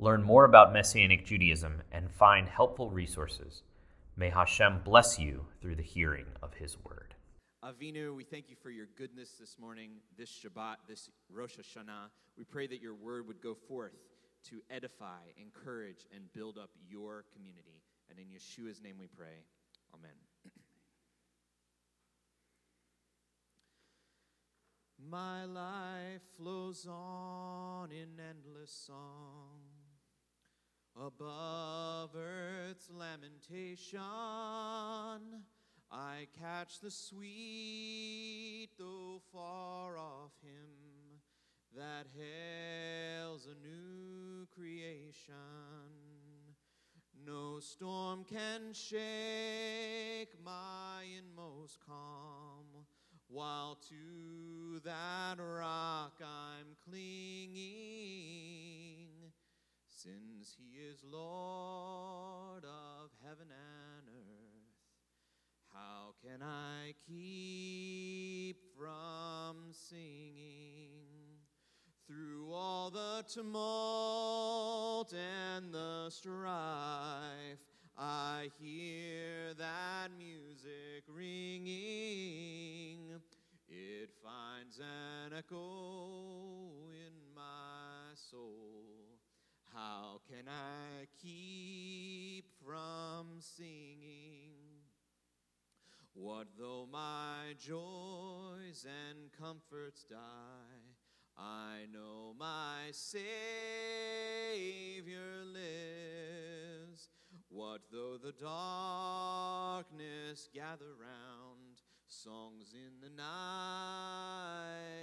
learn 0.00 0.22
more 0.22 0.44
about 0.46 0.72
Messianic 0.72 1.26
Judaism, 1.26 1.82
and 1.92 2.10
find 2.10 2.48
helpful 2.48 2.90
resources. 2.90 3.62
May 4.16 4.30
Hashem 4.30 4.80
bless 4.82 5.18
you 5.18 5.46
through 5.60 5.76
the 5.76 5.82
hearing 5.82 6.26
of 6.42 6.54
His 6.54 6.76
word. 6.82 7.14
Avinu, 7.62 8.16
we 8.16 8.24
thank 8.24 8.48
you 8.48 8.56
for 8.62 8.70
your 8.70 8.86
goodness 8.96 9.32
this 9.38 9.58
morning, 9.60 9.90
this 10.16 10.30
Shabbat, 10.30 10.76
this 10.88 11.10
Rosh 11.30 11.58
Hashanah. 11.58 12.08
We 12.38 12.44
pray 12.44 12.66
that 12.66 12.80
your 12.80 12.94
word 12.94 13.28
would 13.28 13.42
go 13.42 13.54
forth 13.54 13.92
to 14.48 14.62
edify, 14.70 15.20
encourage, 15.36 16.06
and 16.14 16.32
build 16.32 16.56
up 16.56 16.70
your 16.88 17.26
community. 17.34 17.82
And 18.08 18.18
in 18.18 18.26
Yeshua's 18.26 18.80
name 18.82 18.96
we 18.98 19.06
pray. 19.06 19.44
Amen. 19.94 20.16
My 25.10 25.44
life 25.44 26.22
flows 26.38 26.86
on 26.88 27.90
in 27.90 28.18
endless 28.18 28.70
song 28.70 29.69
Above 31.02 32.10
earth's 32.14 32.90
lamentation, 32.90 34.00
I 35.90 36.26
catch 36.38 36.78
the 36.80 36.90
sweet, 36.90 38.68
though 38.78 39.22
far 39.32 39.96
off 39.96 40.32
hymn 40.42 41.20
that 41.74 42.06
hails 42.14 43.46
a 43.46 43.66
new 43.66 44.46
creation. 44.54 45.34
No 47.26 47.60
storm 47.60 48.24
can 48.28 48.74
shake 48.74 50.34
my 50.44 51.04
inmost 51.16 51.78
calm, 51.86 52.66
while 53.28 53.78
to 53.88 54.80
that 54.84 55.38
rock 55.38 56.20
I'm 56.20 56.76
clinging 56.84 58.69
since 60.02 60.56
he 60.56 60.78
is 60.78 61.04
Lord 61.04 62.64
of 62.64 63.10
heaven 63.22 63.48
and 63.50 64.08
earth, 64.08 64.78
how 65.74 66.14
can 66.24 66.42
I 66.42 66.94
keep 67.06 68.56
from 68.78 69.56
singing 69.72 71.36
through 72.06 72.50
all 72.50 72.88
the 72.90 73.24
tumult 73.28 75.12
and 75.12 75.70
the 75.70 76.08
strife? 76.08 77.58
I 77.98 78.48
hear 78.58 79.52
that 79.58 80.08
music 80.16 81.04
ringing. 81.14 81.70
It 83.68 84.10
finds 84.24 84.78
an 84.78 85.34
echo 85.36 86.88
in 86.88 87.34
my 87.34 88.14
soul. 88.14 89.19
How 89.74 90.20
can 90.28 90.48
I 90.48 91.06
keep 91.22 92.46
from 92.64 93.38
singing? 93.38 94.50
What 96.12 96.48
though 96.58 96.88
my 96.90 97.54
joys 97.58 98.84
and 98.84 99.30
comforts 99.38 100.02
die? 100.04 100.16
I 101.38 101.86
know 101.92 102.34
my 102.38 102.90
Savior 102.90 103.20
lives. 105.44 107.08
What 107.48 107.82
though 107.92 108.18
the 108.22 108.32
darkness 108.32 110.48
gather 110.52 110.94
round? 111.00 111.80
Songs 112.06 112.74
in 112.74 113.00
the 113.00 113.08
night 113.08 114.99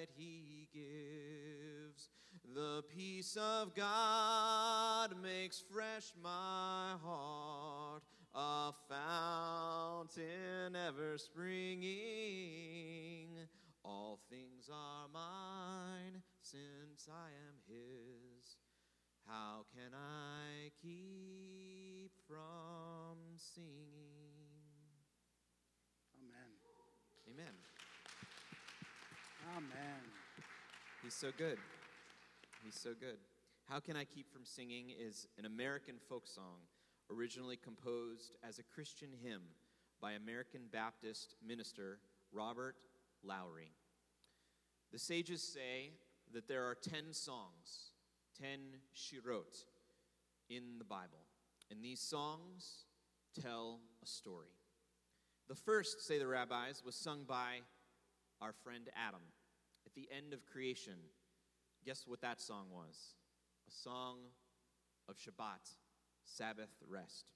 peace 2.97 3.37
of 3.39 3.75
God 3.75 5.11
makes 5.21 5.63
fresh 5.71 6.13
my 6.23 6.95
heart, 7.05 8.01
a 8.33 8.71
fountain 8.89 10.75
ever 10.75 11.17
springing. 11.19 11.87
All 13.85 14.19
things 14.31 14.67
are 14.73 15.07
mine 15.13 16.23
since 16.41 17.07
I 17.07 17.29
am 17.47 17.61
His. 17.67 18.57
How 19.27 19.65
can 19.75 19.93
I 19.93 20.71
keep 20.81 22.11
from 22.27 23.17
singing? 23.35 23.67
Amen. 26.17 26.51
Amen. 27.31 27.53
Amen. 29.55 30.01
He's 31.03 31.13
so 31.13 31.29
good. 31.37 31.59
He's 32.67 32.77
so 32.77 32.89
good. 32.99 33.19
How 33.69 33.79
Can 33.79 33.95
I 33.95 34.03
Keep 34.03 34.29
From 34.29 34.43
Singing 34.43 34.87
is 34.89 35.25
an 35.39 35.45
American 35.45 35.95
folk 36.09 36.27
song 36.27 36.67
originally 37.09 37.55
composed 37.55 38.35
as 38.45 38.59
a 38.59 38.63
Christian 38.63 39.07
hymn 39.23 39.43
by 40.01 40.11
American 40.11 40.63
Baptist 40.69 41.35
minister 41.41 41.99
Robert 42.33 42.75
Lowry. 43.23 43.71
The 44.91 44.99
sages 44.99 45.41
say 45.41 45.91
that 46.33 46.49
there 46.49 46.65
are 46.65 46.75
10 46.75 47.13
songs, 47.13 47.93
10 48.37 48.59
shirot 48.93 49.63
in 50.49 50.77
the 50.77 50.83
Bible, 50.83 51.23
and 51.71 51.81
these 51.81 52.01
songs 52.01 52.83
tell 53.41 53.79
a 54.03 54.05
story. 54.05 54.51
The 55.47 55.55
first, 55.55 56.05
say 56.05 56.19
the 56.19 56.27
rabbis, 56.27 56.83
was 56.85 56.95
sung 56.95 57.23
by 57.25 57.59
our 58.41 58.51
friend 58.51 58.89
Adam 59.07 59.23
at 59.85 59.95
the 59.95 60.09
end 60.11 60.33
of 60.33 60.45
creation 60.45 60.95
Guess 61.87 62.03
what 62.05 62.19
that 62.19 62.41
song 62.41 62.65
was? 62.69 63.15
A 63.65 63.71
song 63.71 64.17
of 65.07 65.15
Shabbat, 65.15 65.71
Sabbath 66.25 66.71
rest. 66.85 67.27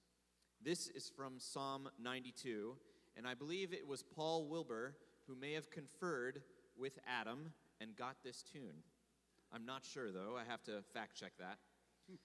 This 0.62 0.88
is 0.88 1.10
from 1.16 1.36
Psalm 1.38 1.88
92, 1.98 2.76
and 3.16 3.26
I 3.26 3.32
believe 3.32 3.72
it 3.72 3.88
was 3.88 4.02
Paul 4.02 4.46
Wilbur 4.50 4.94
who 5.26 5.34
may 5.34 5.54
have 5.54 5.70
conferred 5.70 6.42
with 6.76 6.98
Adam 7.08 7.54
and 7.80 7.96
got 7.96 8.16
this 8.22 8.42
tune. 8.42 8.82
I'm 9.54 9.64
not 9.64 9.86
sure, 9.86 10.12
though. 10.12 10.36
I 10.38 10.44
have 10.46 10.62
to 10.64 10.82
fact 10.92 11.16
check 11.16 11.32
that. 11.38 11.56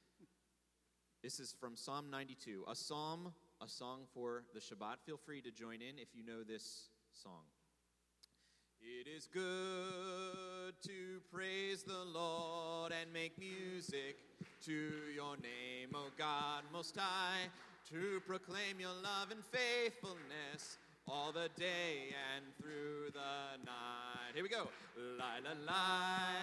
this 1.23 1.39
is 1.39 1.55
from 1.57 1.77
Psalm 1.77 2.09
92, 2.11 2.65
a 2.69 2.75
psalm, 2.75 3.31
a 3.63 3.69
song 3.69 4.01
for 4.13 4.43
the 4.53 4.59
Shabbat. 4.59 4.97
Feel 5.05 5.15
free 5.15 5.39
to 5.43 5.51
join 5.51 5.75
in 5.75 5.97
if 5.97 6.09
you 6.13 6.25
know 6.25 6.43
this 6.43 6.89
song. 7.13 7.43
It 8.81 9.07
is 9.07 9.27
good 9.33 10.73
to 10.83 11.21
praise 11.33 11.83
the 11.83 12.03
Lord 12.13 12.91
and 12.99 13.11
make 13.11 13.37
music 13.39 14.17
to 14.65 14.91
your 15.15 15.35
name, 15.37 15.89
O 15.95 16.09
God 16.17 16.63
Most 16.71 16.95
High, 16.97 17.49
to 17.89 18.21
proclaim 18.27 18.79
your 18.79 18.93
love 19.03 19.31
and 19.31 19.43
faithfulness 19.45 20.77
all 21.07 21.31
the 21.31 21.49
day 21.59 22.13
and 22.35 22.45
through 22.61 23.11
the 23.13 23.63
night. 23.65 24.33
Here 24.33 24.43
we 24.43 24.49
go. 24.49 24.67
La 25.17 25.37
la 25.43 25.53
la, 25.65 26.37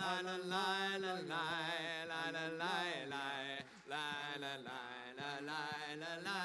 la 0.00 0.20
la 0.20 0.36
la 0.36 0.96
la 0.98 1.14
la, 1.20 1.44
la 2.08 2.30
la 2.30 2.48
la 2.58 2.84
la, 3.08 3.24
la 3.88 4.56
la 4.64 5.03
la 5.46 5.64
la 6.00 6.12
la 6.24 6.24
la 6.24 6.38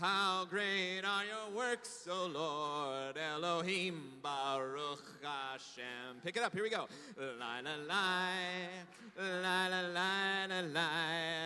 How 0.00 0.46
great 0.48 1.02
are 1.04 1.26
your 1.26 1.54
works, 1.54 2.08
O 2.10 2.24
Lord, 2.24 3.18
Elohim 3.18 4.12
Baruch 4.22 5.04
Hashem. 5.22 6.22
Pick 6.24 6.38
it 6.38 6.42
up, 6.42 6.54
here 6.54 6.62
we 6.62 6.70
go. 6.70 6.88
La 7.18 7.60
la 7.60 7.76
la, 7.86 8.32
la 9.18 9.68
la 9.68 9.82
la 9.92 10.46
la 10.46 10.56
la 10.56 10.90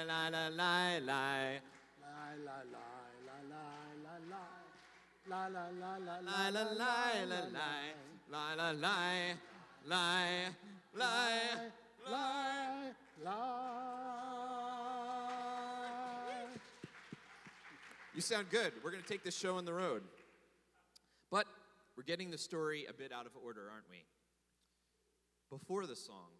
la 0.06 0.29
la 0.29 0.49
la 0.51 0.99
la. 1.01 1.59
La 1.99 2.31
la 2.47 2.62
la 2.71 2.87
la 3.27 3.39
la 3.99 4.23
la. 4.31 4.47
La 5.27 5.49
la 5.49 5.67
la 5.81 5.99
la 5.99 6.15
la 6.21 6.49
la 6.51 6.55
la 6.55 6.62
la 6.62 7.11
la 8.31 8.62
la 8.62 8.73
la 8.73 8.87
la 9.85 10.15
la 10.95 11.19
la 12.06 12.23
la 13.25 14.04
You 18.14 18.20
sound 18.20 18.49
good. 18.49 18.72
We're 18.84 18.93
going 18.93 19.02
to 19.02 19.08
take 19.08 19.25
this 19.25 19.37
show 19.37 19.56
on 19.56 19.64
the 19.64 19.75
road. 19.75 20.05
But 21.32 21.46
we're 21.96 22.05
getting 22.05 22.31
the 22.31 22.38
story 22.38 22.87
a 22.88 22.93
bit 22.93 23.11
out 23.11 23.26
of 23.26 23.32
order, 23.44 23.62
aren't 23.72 23.90
we? 23.90 24.05
Before 25.50 25.84
the 25.84 25.96
song, 25.96 26.31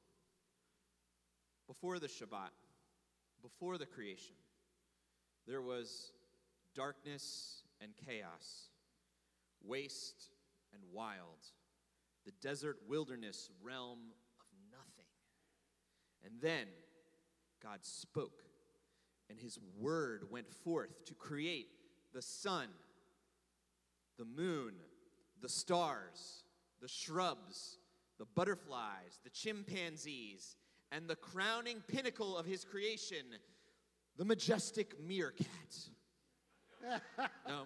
before 1.67 1.99
the 1.99 2.07
Shabbat, 2.07 2.53
before 3.43 3.77
the 3.77 3.87
creation, 3.87 4.37
there 5.49 5.63
was 5.63 6.13
darkness 6.77 7.65
and 7.81 7.91
chaos, 8.07 8.69
waste 9.65 10.29
and 10.73 10.83
wild, 10.93 11.51
the 12.25 12.33
desert 12.41 12.77
wilderness 12.89 13.51
realm 13.61 13.99
of 14.39 14.47
nothing. 14.71 15.11
And 16.25 16.35
then 16.41 16.69
God 17.61 17.81
spoke, 17.83 18.44
and 19.31 19.39
his 19.39 19.59
word 19.79 20.25
went 20.31 20.53
forth 20.53 21.05
to 21.07 21.15
create 21.15 21.69
the 22.13 22.23
sun, 22.23 22.69
the 24.19 24.25
moon, 24.25 24.75
the 25.41 25.49
stars, 25.49 26.45
the 26.81 26.89
shrubs, 26.89 27.79
the 28.19 28.27
butterflies, 28.35 29.19
the 29.25 29.31
chimpanzees, 29.31 30.57
and 30.93 31.09
the 31.09 31.17
crowning 31.17 31.83
pinnacle 31.89 32.37
of 32.37 32.47
his 32.47 32.65
creation, 32.65 33.25
the 34.17 34.25
majestic 34.25 34.95
meerkat. 35.03 35.47
no, 37.49 37.65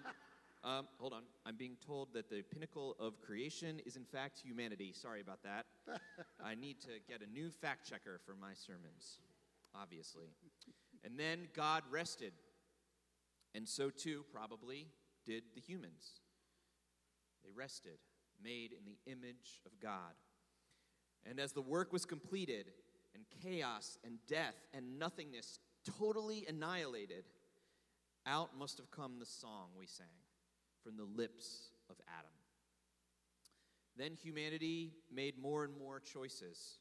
um, 0.63 0.87
hold 0.97 1.13
on. 1.13 1.23
I'm 1.45 1.55
being 1.55 1.77
told 1.85 2.13
that 2.13 2.29
the 2.29 2.41
pinnacle 2.41 2.95
of 2.99 3.21
creation 3.21 3.79
is, 3.85 3.95
in 3.95 4.05
fact, 4.05 4.39
humanity. 4.43 4.91
Sorry 4.93 5.21
about 5.21 5.43
that. 5.43 5.65
I 6.43 6.55
need 6.55 6.81
to 6.81 6.89
get 7.07 7.21
a 7.21 7.31
new 7.31 7.49
fact 7.49 7.87
checker 7.87 8.19
for 8.25 8.35
my 8.35 8.53
sermons, 8.53 9.19
obviously. 9.75 10.29
And 11.03 11.19
then 11.19 11.47
God 11.55 11.83
rested. 11.89 12.33
And 13.55 13.67
so, 13.67 13.89
too, 13.89 14.25
probably, 14.31 14.87
did 15.25 15.43
the 15.55 15.61
humans. 15.61 16.21
They 17.43 17.51
rested, 17.51 17.99
made 18.43 18.71
in 18.73 18.85
the 18.85 19.11
image 19.11 19.61
of 19.65 19.71
God. 19.81 20.13
And 21.25 21.39
as 21.39 21.51
the 21.51 21.61
work 21.61 21.91
was 21.91 22.05
completed, 22.05 22.71
and 23.15 23.23
chaos 23.43 23.97
and 24.03 24.19
death 24.27 24.55
and 24.73 24.99
nothingness 24.99 25.59
totally 25.97 26.45
annihilated, 26.47 27.25
out 28.25 28.57
must 28.57 28.77
have 28.77 28.91
come 28.91 29.19
the 29.19 29.25
song 29.25 29.69
we 29.77 29.87
sang 29.87 30.05
from 30.83 30.97
the 30.97 31.03
lips 31.03 31.71
of 31.89 31.95
Adam. 32.07 32.31
Then 33.97 34.13
humanity 34.13 34.93
made 35.13 35.37
more 35.37 35.65
and 35.65 35.77
more 35.77 35.99
choices, 35.99 36.77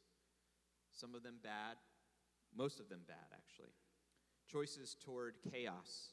some 0.93 1.15
of 1.15 1.23
them 1.23 1.37
bad, 1.43 1.77
most 2.57 2.81
of 2.81 2.89
them 2.89 3.01
bad, 3.07 3.17
actually. 3.33 3.73
Choices 4.51 4.97
toward 5.05 5.35
chaos, 5.53 6.13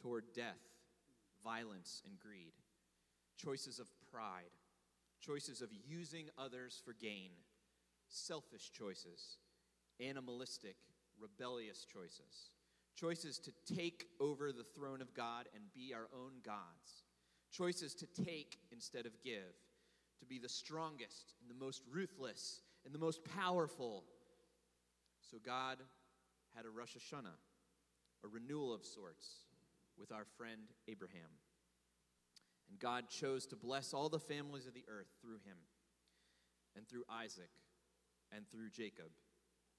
toward 0.00 0.24
death, 0.34 0.62
violence, 1.42 2.02
and 2.06 2.18
greed. 2.18 2.52
Choices 3.36 3.78
of 3.78 3.88
pride, 4.10 4.54
choices 5.20 5.60
of 5.60 5.70
using 5.86 6.26
others 6.38 6.80
for 6.84 6.92
gain, 6.92 7.30
selfish 8.08 8.70
choices, 8.72 9.38
animalistic, 10.00 10.76
rebellious 11.20 11.84
choices 11.84 12.50
choices 12.96 13.38
to 13.38 13.52
take 13.74 14.06
over 14.20 14.52
the 14.52 14.64
throne 14.74 15.02
of 15.02 15.14
God 15.14 15.48
and 15.54 15.62
be 15.74 15.92
our 15.94 16.08
own 16.14 16.32
gods, 16.44 17.04
choices 17.52 17.94
to 17.94 18.06
take 18.24 18.58
instead 18.72 19.06
of 19.06 19.22
give, 19.22 19.54
to 20.18 20.26
be 20.26 20.38
the 20.38 20.48
strongest 20.48 21.34
and 21.40 21.50
the 21.50 21.64
most 21.64 21.82
ruthless 21.92 22.62
and 22.84 22.94
the 22.94 22.98
most 22.98 23.20
powerful. 23.36 24.04
So 25.30 25.36
God 25.44 25.78
had 26.54 26.64
a 26.64 26.70
Rosh 26.70 26.96
Hashanah, 26.96 27.36
a 28.26 28.28
renewal 28.28 28.74
of 28.74 28.84
sorts, 28.84 29.26
with 29.98 30.12
our 30.12 30.24
friend 30.36 30.72
Abraham. 30.88 31.30
And 32.68 32.78
God 32.78 33.08
chose 33.08 33.46
to 33.46 33.56
bless 33.56 33.94
all 33.94 34.08
the 34.08 34.18
families 34.18 34.66
of 34.66 34.74
the 34.74 34.84
earth 34.88 35.06
through 35.22 35.38
him, 35.44 35.56
and 36.76 36.88
through 36.88 37.04
Isaac, 37.08 37.50
and 38.34 38.48
through 38.50 38.70
Jacob, 38.70 39.10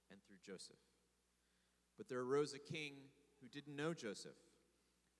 and 0.10 0.20
through 0.26 0.38
Joseph. 0.46 0.78
But 1.98 2.08
there 2.08 2.22
arose 2.22 2.54
a 2.54 2.74
king 2.74 2.94
who 3.42 3.48
didn't 3.50 3.76
know 3.76 3.94
Joseph, 3.94 4.38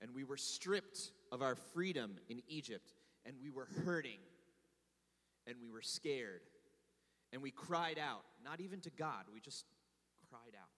and 0.00 0.14
we 0.14 0.24
were 0.24 0.38
stripped 0.38 1.12
of 1.30 1.42
our 1.42 1.54
freedom 1.54 2.16
in 2.28 2.40
Egypt, 2.48 2.94
and 3.26 3.36
we 3.42 3.50
were 3.50 3.68
hurting, 3.84 4.18
and 5.46 5.56
we 5.60 5.68
were 5.68 5.82
scared, 5.82 6.40
and 7.32 7.42
we 7.42 7.50
cried 7.50 7.98
out, 7.98 8.22
not 8.42 8.60
even 8.60 8.80
to 8.80 8.90
God, 8.90 9.24
we 9.32 9.40
just 9.40 9.66
cried 10.30 10.54
out. 10.58 10.77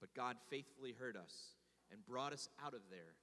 But 0.00 0.14
God 0.14 0.36
faithfully 0.48 0.94
heard 0.98 1.16
us 1.16 1.54
and 1.92 2.04
brought 2.06 2.32
us 2.32 2.48
out 2.64 2.74
of 2.74 2.80
there 2.90 3.14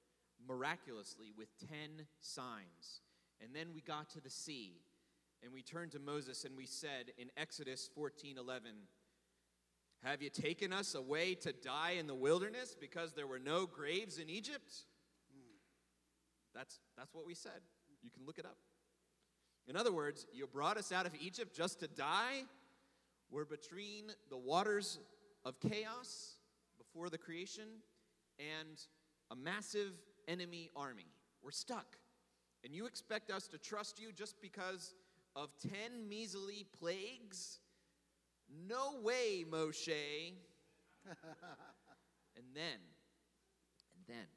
miraculously 0.47 1.31
with 1.35 1.47
10 1.69 2.05
signs. 2.19 3.01
And 3.41 3.55
then 3.55 3.67
we 3.73 3.81
got 3.81 4.09
to 4.11 4.21
the 4.21 4.29
sea, 4.29 4.81
and 5.43 5.51
we 5.51 5.61
turned 5.61 5.91
to 5.91 5.99
Moses 5.99 6.45
and 6.45 6.55
we 6.57 6.65
said 6.65 7.11
in 7.17 7.29
Exodus 7.37 7.89
14 7.93 8.37
11, 8.37 8.71
have 10.03 10.21
you 10.21 10.29
taken 10.29 10.71
us 10.71 10.95
away 10.95 11.33
to 11.35 11.51
die 11.51 11.95
in 11.97 12.07
the 12.07 12.15
wilderness 12.15 12.75
because 12.79 13.13
there 13.13 13.27
were 13.27 13.39
no 13.39 13.65
graves 13.65 14.19
in 14.19 14.29
Egypt? 14.29 14.73
That's, 16.53 16.79
that's 16.97 17.13
what 17.13 17.25
we 17.25 17.33
said. 17.33 17.61
You 18.03 18.09
can 18.09 18.25
look 18.25 18.37
it 18.37 18.45
up. 18.45 18.57
In 19.67 19.75
other 19.75 19.91
words, 19.91 20.25
you 20.31 20.47
brought 20.47 20.77
us 20.77 20.91
out 20.91 21.05
of 21.05 21.13
Egypt 21.19 21.55
just 21.55 21.79
to 21.81 21.87
die? 21.87 22.43
We're 23.29 23.45
between 23.45 24.05
the 24.29 24.37
waters 24.37 24.99
of 25.43 25.59
chaos 25.59 26.36
before 26.97 27.09
the 27.11 27.17
creation 27.17 27.67
and 28.39 28.79
a 29.29 29.35
massive 29.35 29.93
enemy 30.27 30.71
army. 30.75 31.05
We're 31.43 31.51
stuck. 31.51 31.97
And 32.63 32.73
you 32.73 32.87
expect 32.87 33.29
us 33.29 33.47
to 33.49 33.59
trust 33.59 33.99
you 33.99 34.11
just 34.11 34.41
because 34.41 34.95
of 35.35 35.49
10 35.61 36.09
measly 36.09 36.65
plagues 36.79 37.59
no 38.67 38.99
way, 39.03 39.45
Moshe. 39.47 39.89
and 41.05 42.45
then, 42.55 42.79
and 43.93 44.07
then, 44.07 44.27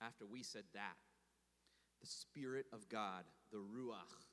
after 0.00 0.26
we 0.26 0.42
said 0.42 0.64
that, 0.74 0.96
the 2.00 2.08
Spirit 2.08 2.66
of 2.72 2.88
God, 2.88 3.24
the 3.52 3.58
Ruach, 3.58 4.24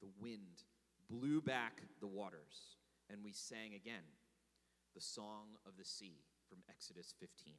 the 0.00 0.08
wind, 0.18 0.62
blew 1.10 1.42
back 1.42 1.82
the 2.00 2.06
waters, 2.06 2.76
and 3.10 3.18
we 3.22 3.32
sang 3.32 3.74
again 3.74 4.04
the 4.94 5.00
song 5.00 5.58
of 5.66 5.76
the 5.76 5.84
sea 5.84 6.20
from 6.54 6.62
Exodus 6.70 7.14
15. 7.18 7.52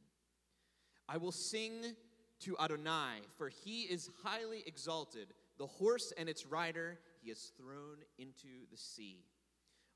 I 1.09 1.17
will 1.17 1.33
sing 1.33 1.83
to 2.39 2.55
Adonai, 2.57 3.19
for 3.37 3.49
he 3.49 3.81
is 3.81 4.09
highly 4.23 4.63
exalted. 4.65 5.27
The 5.57 5.67
horse 5.67 6.13
and 6.17 6.29
its 6.29 6.45
rider 6.45 6.97
he 7.21 7.29
has 7.29 7.51
thrown 7.57 7.97
into 8.17 8.67
the 8.71 8.77
sea. 8.77 9.25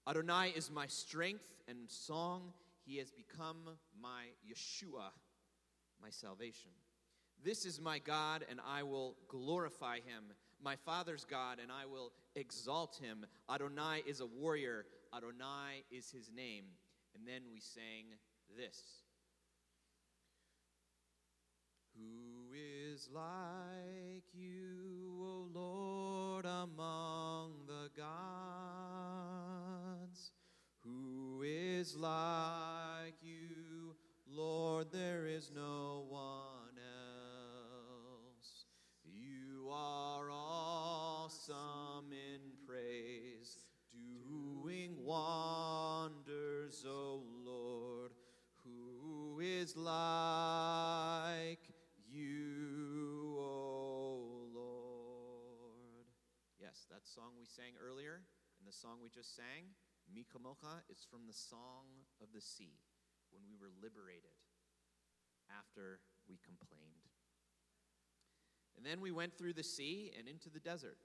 Adonai 0.08 0.51
is 0.53 0.70
my 0.70 0.86
strength 0.88 1.46
and 1.70 1.89
song. 1.89 2.51
He 2.86 2.98
has 2.98 3.10
become 3.12 3.77
my 4.01 4.25
Yeshua, 4.46 5.12
my 6.01 6.10
salvation. 6.10 6.72
This 7.41 7.65
is 7.65 7.79
my 7.79 8.00
God, 8.00 8.44
and 8.50 8.60
I 8.68 8.84
will 8.84 9.15
glorify 9.29 9.96
him. 9.96 10.34
My 10.62 10.75
Father's 10.75 11.24
God, 11.24 11.60
and 11.62 11.72
I 11.72 11.86
will 11.86 12.12
exalt 12.36 13.00
him. 13.01 13.25
Adonai 13.50 14.03
is 14.06 14.20
a 14.20 14.25
warrior. 14.25 14.86
Adonai 15.15 15.86
is 15.89 16.12
his 16.12 16.29
name. 16.36 16.65
And 17.15 17.25
then 17.25 17.44
we 17.51 17.60
sang 17.60 18.18
this 18.58 19.00
Who 21.96 22.53
is 22.53 23.10
like 23.13 24.24
you, 24.34 25.18
O 25.22 25.48
Lord, 25.53 26.46
among 26.46 27.65
the 27.68 27.89
gods? 27.98 28.22
Who 30.79 31.44
is 31.46 31.98
like 31.98 33.22
you, 33.22 33.96
Lord? 34.27 34.91
There 34.91 35.27
is 35.27 35.51
no 35.53 36.06
one 36.08 36.79
else. 36.79 38.65
You 39.03 39.70
are 39.72 40.29
awesome 40.32 42.12
in 42.12 42.39
praise, 42.65 43.58
doing 43.91 44.96
wonders, 45.03 46.86
O 46.88 47.24
Lord. 47.44 47.49
Is 49.50 49.75
like 49.75 49.89
you, 52.08 53.36
O 53.39 54.46
Lord? 54.53 56.06
Yes, 56.62 56.86
that 56.91 57.08
song 57.08 57.32
we 57.36 57.46
sang 57.46 57.74
earlier 57.84 58.22
and 58.60 58.68
the 58.68 58.72
song 58.72 59.00
we 59.01 59.10
just 59.10 59.36
sang, 59.36 59.74
Mi 60.13 60.24
Kamocha, 60.24 60.86
is 60.88 61.03
from 61.10 61.25
the 61.25 61.34
Song 61.34 62.06
of 62.22 62.27
the 62.32 62.39
Sea 62.39 62.77
when 63.32 63.41
we 63.50 63.56
were 63.60 63.72
liberated 63.82 64.38
after 65.50 66.00
we 66.29 66.38
complained. 66.46 67.10
And 68.77 68.86
then 68.86 69.01
we 69.01 69.10
went 69.10 69.36
through 69.36 69.53
the 69.53 69.63
sea 69.63 70.12
and 70.18 70.27
into 70.27 70.51
the 70.51 70.60
desert. 70.60 71.00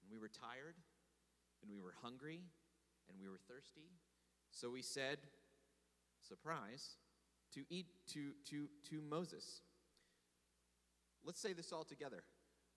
And 0.00 0.10
we 0.10 0.16
were 0.16 0.30
tired, 0.30 0.76
and 1.60 1.70
we 1.70 1.78
were 1.78 1.94
hungry, 2.00 2.40
and 3.10 3.18
we 3.20 3.28
were 3.28 3.40
thirsty. 3.46 3.92
So 4.50 4.70
we 4.70 4.80
said, 4.80 5.18
surprise, 6.26 6.96
to 7.54 7.64
eat 7.68 7.86
to, 8.12 8.32
to, 8.50 8.68
to 8.90 9.00
Moses, 9.00 9.62
Let's 11.24 11.40
say 11.40 11.52
this 11.52 11.72
all 11.72 11.84
together. 11.84 12.22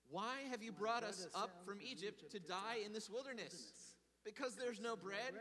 Why 0.09 0.35
have 0.51 0.61
you 0.61 0.71
brought 0.71 1.03
us 1.03 1.27
up 1.33 1.63
from 1.65 1.79
Egypt 1.81 2.29
to 2.31 2.39
die 2.39 2.77
in 2.85 2.93
this 2.93 3.09
wilderness? 3.09 3.95
Because 4.25 4.55
there's 4.55 4.79
no 4.79 4.95
bread, 4.95 5.33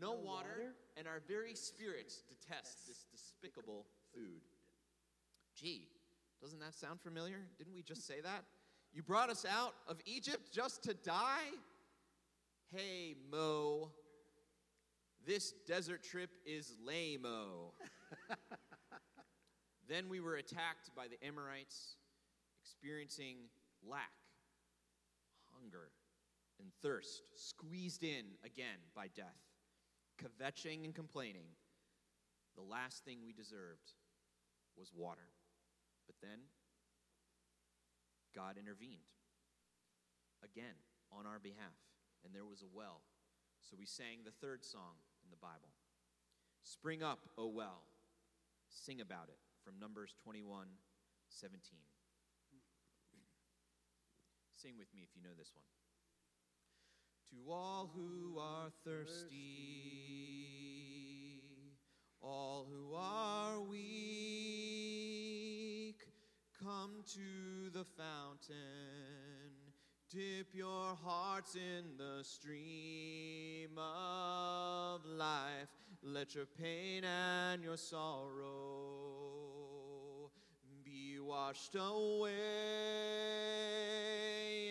no 0.00 0.12
water, 0.12 0.74
and 0.96 1.06
our 1.06 1.20
very 1.28 1.54
spirits 1.54 2.22
detest 2.22 2.86
this 2.86 3.04
despicable 3.12 3.86
food. 4.14 4.40
Gee, 5.54 5.88
doesn't 6.40 6.60
that 6.60 6.74
sound 6.74 7.00
familiar? 7.00 7.46
Didn't 7.58 7.74
we 7.74 7.82
just 7.82 8.06
say 8.06 8.20
that? 8.20 8.44
You 8.92 9.02
brought 9.02 9.30
us 9.30 9.44
out 9.44 9.74
of 9.86 9.98
Egypt 10.06 10.50
just 10.52 10.82
to 10.84 10.94
die? 10.94 11.50
Hey, 12.74 13.14
Mo, 13.30 13.90
this 15.26 15.52
desert 15.66 16.02
trip 16.02 16.30
is 16.46 16.74
lame-o. 16.84 17.72
then 19.88 20.08
we 20.08 20.20
were 20.20 20.36
attacked 20.36 20.90
by 20.94 21.06
the 21.08 21.16
Amorites, 21.26 21.96
experiencing 22.62 23.36
lack, 23.82 24.12
hunger, 25.54 25.90
and 26.60 26.68
thirst, 26.82 27.22
squeezed 27.34 28.04
in 28.04 28.36
again 28.44 28.78
by 28.94 29.06
death, 29.16 29.40
kvetching 30.22 30.84
and 30.84 30.94
complaining. 30.94 31.48
The 32.56 32.62
last 32.62 33.04
thing 33.04 33.18
we 33.24 33.32
deserved 33.32 33.94
was 34.76 34.92
water. 34.94 35.28
But 36.06 36.16
then 36.20 36.40
God 38.34 38.56
intervened 38.58 39.08
again 40.44 40.76
on 41.10 41.26
our 41.26 41.38
behalf, 41.38 41.78
and 42.24 42.34
there 42.34 42.44
was 42.44 42.62
a 42.62 42.76
well. 42.76 43.00
So 43.62 43.76
we 43.78 43.86
sang 43.86 44.18
the 44.24 44.46
third 44.46 44.64
song 44.64 45.00
in 45.24 45.30
the 45.30 45.36
Bible 45.36 45.72
Spring 46.62 47.02
up, 47.02 47.20
O 47.38 47.46
well. 47.46 47.82
Sing 48.68 49.00
about 49.00 49.28
it 49.28 49.47
from 49.64 49.78
Numbers 49.80 50.14
21 50.22 50.66
17. 51.28 51.60
Sing 54.54 54.72
with 54.78 54.92
me 54.94 55.02
if 55.02 55.10
you 55.14 55.22
know 55.22 55.34
this 55.38 55.52
one. 55.54 55.64
To 57.30 57.36
all 57.52 57.90
who 57.94 58.38
are 58.40 58.70
thirsty, 58.84 59.36
all 62.20 62.66
who 62.68 62.94
are 62.94 63.60
weak, 63.60 63.78
come 66.58 67.04
to 67.14 67.70
the 67.72 67.84
fountain. 67.84 68.56
Dip 70.10 70.54
your 70.54 70.96
hearts 71.04 71.54
in 71.54 71.98
the 71.98 72.24
stream 72.24 73.78
of 73.78 75.04
life. 75.04 75.68
Let 76.02 76.34
your 76.34 76.46
pain 76.46 77.04
and 77.04 77.62
your 77.62 77.76
sorrow 77.76 79.27
washed 81.28 81.74
away 81.74 82.30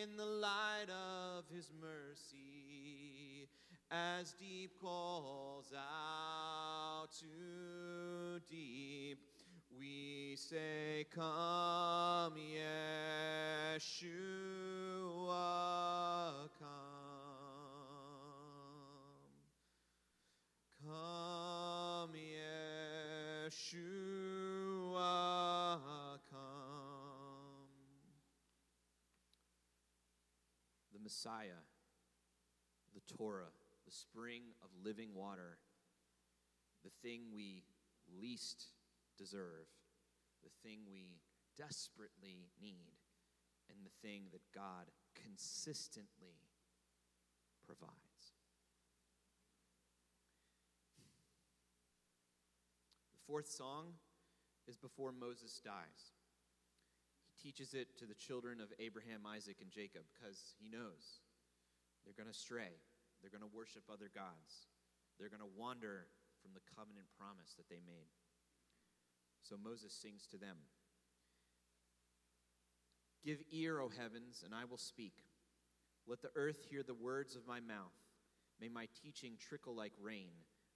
in 0.01 0.17
the 0.17 0.25
light 0.25 0.89
of 0.89 1.43
his 1.55 1.71
mercy 1.79 3.47
as 3.91 4.33
deep 4.33 4.71
calls 4.81 5.71
out 5.77 7.09
to 7.19 8.39
deep. 8.49 9.19
We 9.77 10.35
say, 10.35 11.05
Come, 11.13 12.33
Yeshua, 12.33 14.09
come. 16.57 16.67
Come, 20.83 22.15
Yeshua, 23.45 25.46
Messiah, 31.07 31.63
the 32.93 33.15
Torah, 33.15 33.55
the 33.85 33.93
spring 33.93 34.41
of 34.61 34.67
living 34.83 35.15
water, 35.15 35.57
the 36.83 36.91
thing 37.01 37.21
we 37.33 37.63
least 38.21 38.65
deserve, 39.17 39.71
the 40.43 40.49
thing 40.67 40.79
we 40.91 41.21
desperately 41.57 42.49
need, 42.61 42.91
and 43.69 43.79
the 43.85 44.05
thing 44.05 44.23
that 44.33 44.41
God 44.53 44.91
consistently 45.15 46.43
provides. 47.65 47.93
The 53.13 53.23
fourth 53.25 53.47
song 53.47 53.93
is 54.67 54.75
before 54.75 55.13
Moses 55.13 55.61
dies. 55.63 56.16
He 57.37 57.49
teaches 57.49 57.73
it 57.73 57.97
to 57.99 58.05
the 58.05 58.17
children 58.17 58.59
of 58.61 58.73
Abraham, 58.79 59.21
Isaac, 59.29 59.57
and 59.61 59.69
Jacob 59.69 60.03
because 60.13 60.55
he 60.57 60.69
knows 60.69 61.21
they're 62.03 62.17
going 62.17 62.31
to 62.31 62.37
stray. 62.37 62.81
They're 63.21 63.33
going 63.33 63.45
to 63.45 63.55
worship 63.55 63.83
other 63.91 64.09
gods. 64.09 64.65
They're 65.17 65.29
going 65.29 65.45
to 65.45 65.57
wander 65.57 66.07
from 66.41 66.53
the 66.53 66.65
covenant 66.75 67.07
promise 67.17 67.53
that 67.57 67.69
they 67.69 67.81
made. 67.85 68.09
So 69.41 69.55
Moses 69.57 69.93
sings 69.93 70.25
to 70.27 70.37
them 70.37 70.57
Give 73.25 73.41
ear, 73.51 73.81
O 73.81 73.89
heavens, 73.89 74.43
and 74.45 74.53
I 74.53 74.65
will 74.65 74.77
speak. 74.77 75.25
Let 76.07 76.21
the 76.21 76.31
earth 76.35 76.63
hear 76.69 76.83
the 76.83 76.93
words 76.93 77.35
of 77.35 77.45
my 77.45 77.59
mouth. 77.59 77.97
May 78.61 78.69
my 78.69 78.87
teaching 79.03 79.33
trickle 79.37 79.75
like 79.75 79.93
rain, 80.01 80.31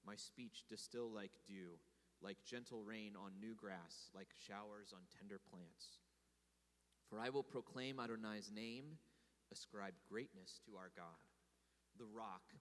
my 0.05 0.15
speech 0.15 0.65
distill 0.69 1.09
like 1.09 1.31
dew, 1.47 1.79
like 2.21 2.43
gentle 2.45 2.83
rain 2.83 3.13
on 3.15 3.39
new 3.39 3.55
grass, 3.55 4.11
like 4.13 4.27
showers 4.35 4.93
on 4.93 5.01
tender 5.17 5.39
plants. 5.39 6.01
For 7.11 7.19
I 7.19 7.27
will 7.27 7.43
proclaim 7.43 7.99
Adonai's 7.99 8.49
name, 8.55 8.95
ascribe 9.51 9.95
greatness 10.09 10.61
to 10.65 10.77
our 10.77 10.91
God. 10.95 11.19
The 11.99 12.05
rock, 12.05 12.55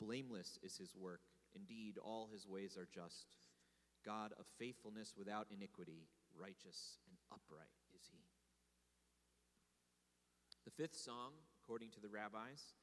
blameless 0.00 0.60
is 0.62 0.76
his 0.76 0.94
work. 0.94 1.22
Indeed, 1.56 1.98
all 1.98 2.28
his 2.32 2.46
ways 2.46 2.76
are 2.76 2.86
just. 2.94 3.34
God 4.04 4.32
of 4.38 4.46
faithfulness 4.60 5.14
without 5.18 5.48
iniquity, 5.50 6.06
righteous 6.38 6.98
and 7.08 7.18
upright 7.32 7.74
is 7.96 8.06
he. 8.12 8.22
The 10.64 10.70
fifth 10.70 10.96
song, 10.96 11.32
according 11.60 11.90
to 11.90 12.00
the 12.00 12.08
rabbis, 12.08 12.74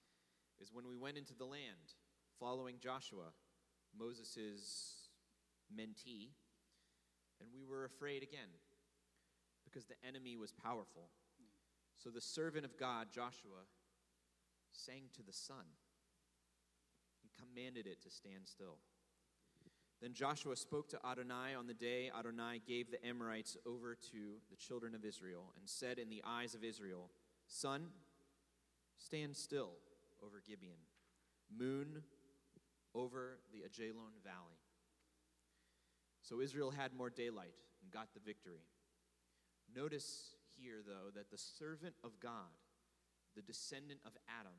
is 0.59 0.73
when 0.73 0.89
we 0.89 0.97
went 0.97 1.17
into 1.17 1.35
the 1.35 1.45
land 1.45 1.95
following 2.37 2.75
Joshua, 2.81 3.31
Moses' 3.97 5.07
mentee, 5.73 6.31
and 7.39 7.49
we 7.53 7.63
were 7.63 7.85
afraid 7.85 8.23
again 8.23 8.59
because 9.73 9.85
the 9.85 10.07
enemy 10.07 10.37
was 10.37 10.51
powerful. 10.51 11.09
So 11.97 12.09
the 12.09 12.21
servant 12.21 12.65
of 12.65 12.77
God, 12.77 13.07
Joshua, 13.11 13.65
sang 14.71 15.03
to 15.15 15.23
the 15.23 15.33
sun. 15.33 15.65
He 17.21 17.29
commanded 17.39 17.87
it 17.87 18.01
to 18.03 18.09
stand 18.09 18.45
still. 18.45 18.77
Then 20.01 20.13
Joshua 20.13 20.55
spoke 20.57 20.89
to 20.89 20.99
Adonai 21.05 21.55
on 21.57 21.65
the 21.65 21.73
day 21.73 22.11
Adonai 22.17 22.61
gave 22.67 22.91
the 22.91 23.03
Amorites 23.05 23.55
over 23.65 23.95
to 24.11 24.33
the 24.49 24.57
children 24.57 24.95
of 24.95 25.05
Israel 25.05 25.53
and 25.57 25.69
said 25.69 25.97
in 25.97 26.09
the 26.09 26.21
eyes 26.25 26.55
of 26.55 26.63
Israel, 26.63 27.09
Sun, 27.47 27.87
stand 28.97 29.35
still 29.35 29.71
over 30.21 30.41
Gibeon, 30.45 30.77
moon 31.57 32.03
over 32.93 33.39
the 33.53 33.59
Ajalon 33.59 34.11
valley. 34.23 34.59
So 36.21 36.41
Israel 36.41 36.71
had 36.71 36.93
more 36.93 37.09
daylight 37.09 37.55
and 37.81 37.91
got 37.91 38.13
the 38.13 38.19
victory. 38.19 38.61
Notice 39.75 40.35
here, 40.57 40.81
though, 40.85 41.09
that 41.15 41.31
the 41.31 41.37
servant 41.37 41.95
of 42.03 42.19
God, 42.19 42.53
the 43.35 43.41
descendant 43.41 43.99
of 44.05 44.13
Adam, 44.29 44.57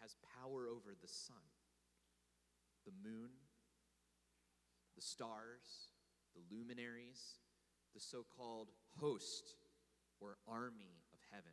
has 0.00 0.16
power 0.40 0.66
over 0.68 0.94
the 1.00 1.08
sun, 1.08 1.36
the 2.84 2.92
moon, 3.08 3.30
the 4.94 5.02
stars, 5.02 5.90
the 6.34 6.42
luminaries, 6.54 7.38
the 7.94 8.00
so 8.00 8.24
called 8.36 8.68
host 9.00 9.54
or 10.20 10.36
army 10.48 11.02
of 11.12 11.18
heaven 11.30 11.52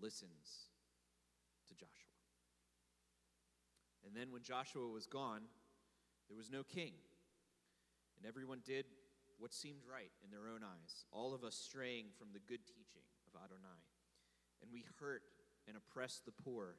listens 0.00 0.68
to 1.68 1.74
Joshua. 1.74 1.92
And 4.04 4.14
then 4.14 4.32
when 4.32 4.42
Joshua 4.42 4.88
was 4.88 5.06
gone, 5.06 5.42
there 6.28 6.36
was 6.36 6.50
no 6.50 6.62
king. 6.62 6.92
And 8.18 8.26
everyone 8.26 8.60
did 8.64 8.86
what 9.38 9.52
seemed 9.52 9.84
right 9.84 10.12
in 10.24 10.30
their 10.30 10.48
own 10.48 10.64
eyes, 10.64 11.04
all 11.12 11.34
of 11.34 11.44
us 11.44 11.54
straying 11.54 12.06
from 12.18 12.28
the 12.32 12.44
good 12.48 12.66
teaching 12.66 13.04
of 13.28 13.36
Adonai. 13.36 13.82
And 14.62 14.72
we 14.72 14.84
hurt 14.98 15.22
and 15.68 15.76
oppressed 15.76 16.24
the 16.24 16.32
poor, 16.32 16.76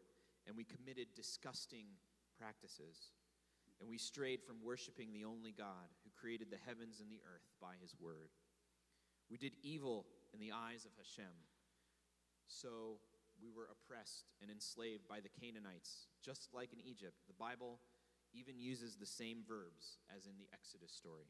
and 0.47 0.57
we 0.57 0.63
committed 0.63 1.13
disgusting 1.15 1.85
practices. 2.37 3.13
And 3.79 3.89
we 3.89 3.97
strayed 3.97 4.41
from 4.41 4.63
worshiping 4.63 5.13
the 5.13 5.25
only 5.25 5.53
God 5.53 5.93
who 6.03 6.09
created 6.19 6.49
the 6.49 6.63
heavens 6.65 6.99
and 6.99 7.11
the 7.11 7.21
earth 7.21 7.45
by 7.61 7.77
his 7.81 7.93
word. 7.99 8.33
We 9.29 9.37
did 9.37 9.53
evil 9.61 10.05
in 10.33 10.39
the 10.39 10.51
eyes 10.51 10.85
of 10.85 10.97
Hashem. 10.97 11.33
So 12.47 12.97
we 13.41 13.51
were 13.51 13.69
oppressed 13.69 14.25
and 14.41 14.49
enslaved 14.49 15.07
by 15.07 15.19
the 15.19 15.29
Canaanites, 15.29 16.07
just 16.23 16.49
like 16.53 16.73
in 16.73 16.81
Egypt. 16.81 17.21
The 17.27 17.37
Bible 17.37 17.77
even 18.33 18.57
uses 18.57 18.95
the 18.95 19.05
same 19.05 19.43
verbs 19.47 19.99
as 20.09 20.25
in 20.25 20.37
the 20.37 20.49
Exodus 20.53 20.91
story. 20.91 21.29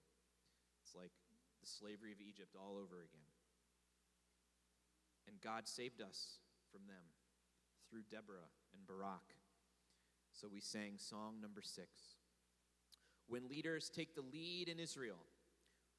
It's 0.88 0.96
like 0.96 1.12
the 1.60 1.68
slavery 1.68 2.14
of 2.14 2.22
Egypt 2.22 2.56
all 2.56 2.78
over 2.78 2.96
again. 2.96 3.28
And 5.28 5.42
God 5.42 5.68
saved 5.68 6.02
us 6.02 6.40
from 6.72 6.88
them 6.88 7.04
through 7.90 8.04
Deborah 8.10 8.48
and 8.74 8.88
Barak. 8.88 9.36
So 10.32 10.48
we 10.48 10.62
sang 10.62 10.94
song 10.98 11.42
number 11.42 11.62
six. 11.62 11.90
When 13.28 13.50
leaders 13.50 13.92
take 13.94 14.16
the 14.16 14.22
lead 14.22 14.70
in 14.70 14.80
Israel, 14.80 15.20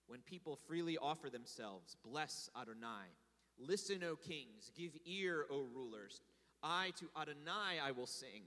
when 0.06 0.20
people 0.20 0.56
freely 0.56 0.96
offer 0.96 1.28
themselves, 1.28 1.94
bless 2.02 2.48
Adonai. 2.58 3.12
Listen, 3.58 4.02
O 4.04 4.16
kings, 4.16 4.72
give 4.74 4.92
ear, 5.04 5.44
O 5.50 5.66
rulers. 5.74 6.22
I 6.62 6.92
to 6.96 7.10
Adonai 7.20 7.78
I 7.84 7.90
will 7.90 8.06
sing. 8.06 8.44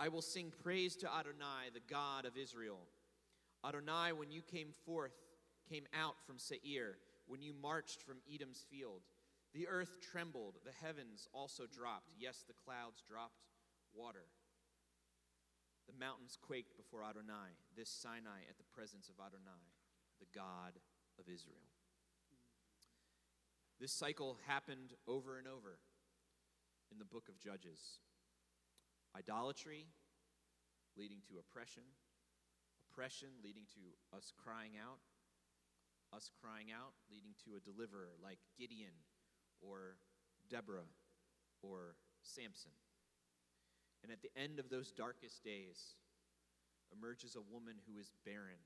I 0.00 0.08
will 0.08 0.22
sing 0.22 0.52
praise 0.64 0.96
to 0.96 1.06
Adonai, 1.06 1.70
the 1.72 1.80
God 1.88 2.24
of 2.24 2.36
Israel. 2.36 2.80
Adonai, 3.64 4.12
when 4.12 4.32
you 4.32 4.42
came 4.42 4.72
forth, 4.84 5.12
came 5.68 5.86
out 5.92 6.16
from 6.26 6.38
Seir, 6.38 6.98
when 7.26 7.42
you 7.42 7.52
marched 7.52 8.02
from 8.02 8.18
Edom's 8.32 8.64
field, 8.70 9.02
the 9.52 9.68
earth 9.68 10.00
trembled, 10.00 10.58
the 10.64 10.86
heavens 10.86 11.28
also 11.32 11.64
dropped. 11.66 12.12
Yes, 12.18 12.44
the 12.46 12.54
clouds 12.54 13.02
dropped 13.06 13.42
water. 13.94 14.28
The 15.86 15.98
mountains 15.98 16.36
quaked 16.40 16.76
before 16.76 17.02
Adonai, 17.02 17.54
this 17.76 17.90
Sinai 17.90 18.42
at 18.50 18.58
the 18.58 18.70
presence 18.74 19.08
of 19.08 19.22
Adonai, 19.22 19.64
the 20.20 20.26
God 20.34 20.78
of 21.18 21.24
Israel. 21.32 21.66
This 23.80 23.92
cycle 23.92 24.38
happened 24.46 24.94
over 25.06 25.38
and 25.38 25.46
over 25.46 25.78
in 26.90 26.98
the 26.98 27.04
book 27.04 27.28
of 27.28 27.38
Judges 27.38 28.00
idolatry 29.16 29.86
leading 30.96 31.20
to 31.28 31.38
oppression, 31.38 31.84
oppression 32.90 33.28
leading 33.44 33.64
to 33.72 34.16
us 34.16 34.32
crying 34.36 34.72
out, 34.80 34.98
us 36.14 36.30
crying 36.40 36.70
out 36.72 36.94
leading 37.10 37.34
to 37.44 37.56
a 37.56 37.64
deliverer 37.64 38.14
like 38.22 38.38
Gideon 38.58 38.94
or 39.60 39.96
Deborah 40.48 40.90
or 41.62 41.96
Samson. 42.22 42.72
And 44.02 44.12
at 44.12 44.22
the 44.22 44.30
end 44.36 44.58
of 44.58 44.68
those 44.68 44.92
darkest 44.92 45.42
days 45.42 45.96
emerges 46.94 47.34
a 47.34 47.52
woman 47.52 47.74
who 47.86 47.98
is 47.98 48.12
barren, 48.24 48.62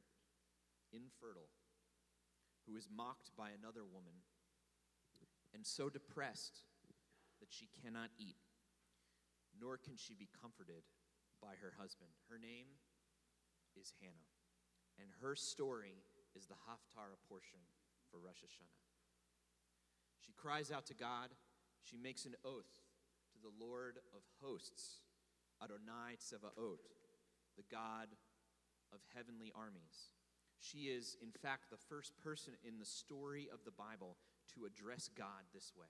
infertile, 0.92 1.49
who 2.68 2.76
is 2.76 2.88
mocked 2.92 3.32
by 3.37 3.50
another 3.50 3.85
woman, 3.85 4.20
and 5.54 5.64
so 5.64 5.88
depressed 5.88 6.61
that 7.40 7.49
she 7.50 7.68
cannot 7.82 8.11
eat, 8.18 8.37
nor 9.59 9.78
can 9.78 9.97
she 9.97 10.14
be 10.14 10.28
comforted 10.40 10.85
by 11.40 11.56
her 11.62 11.73
husband. 11.80 12.11
Her 12.28 12.38
name 12.38 12.68
is 13.80 13.92
Hannah, 14.00 14.28
and 15.00 15.09
her 15.23 15.35
story 15.35 16.04
is 16.37 16.46
the 16.46 16.58
Haftarah 16.68 17.20
portion 17.28 17.60
for 18.10 18.18
Rosh 18.18 18.42
Hashanah. 18.42 18.80
She 20.20 20.32
cries 20.32 20.70
out 20.70 20.87
to 20.87 20.94
God. 20.94 21.30
She 21.82 21.96
makes 21.96 22.26
an 22.26 22.37
oath 22.44 22.70
to 23.32 23.38
the 23.40 23.64
Lord 23.64 23.99
of 24.14 24.22
hosts, 24.42 25.00
Adonai 25.62 26.18
Tsevaot, 26.20 26.80
the 27.56 27.64
God 27.70 28.08
of 28.92 29.00
heavenly 29.14 29.52
armies. 29.56 30.12
She 30.58 30.92
is, 30.92 31.16
in 31.22 31.32
fact, 31.32 31.70
the 31.70 31.80
first 31.88 32.12
person 32.20 32.52
in 32.62 32.78
the 32.78 32.84
story 32.84 33.49
of 33.52 33.64
the 33.64 33.72
Bible 33.72 34.16
to 34.54 34.66
address 34.66 35.08
God 35.08 35.49
this 35.54 35.72
way. 35.75 35.88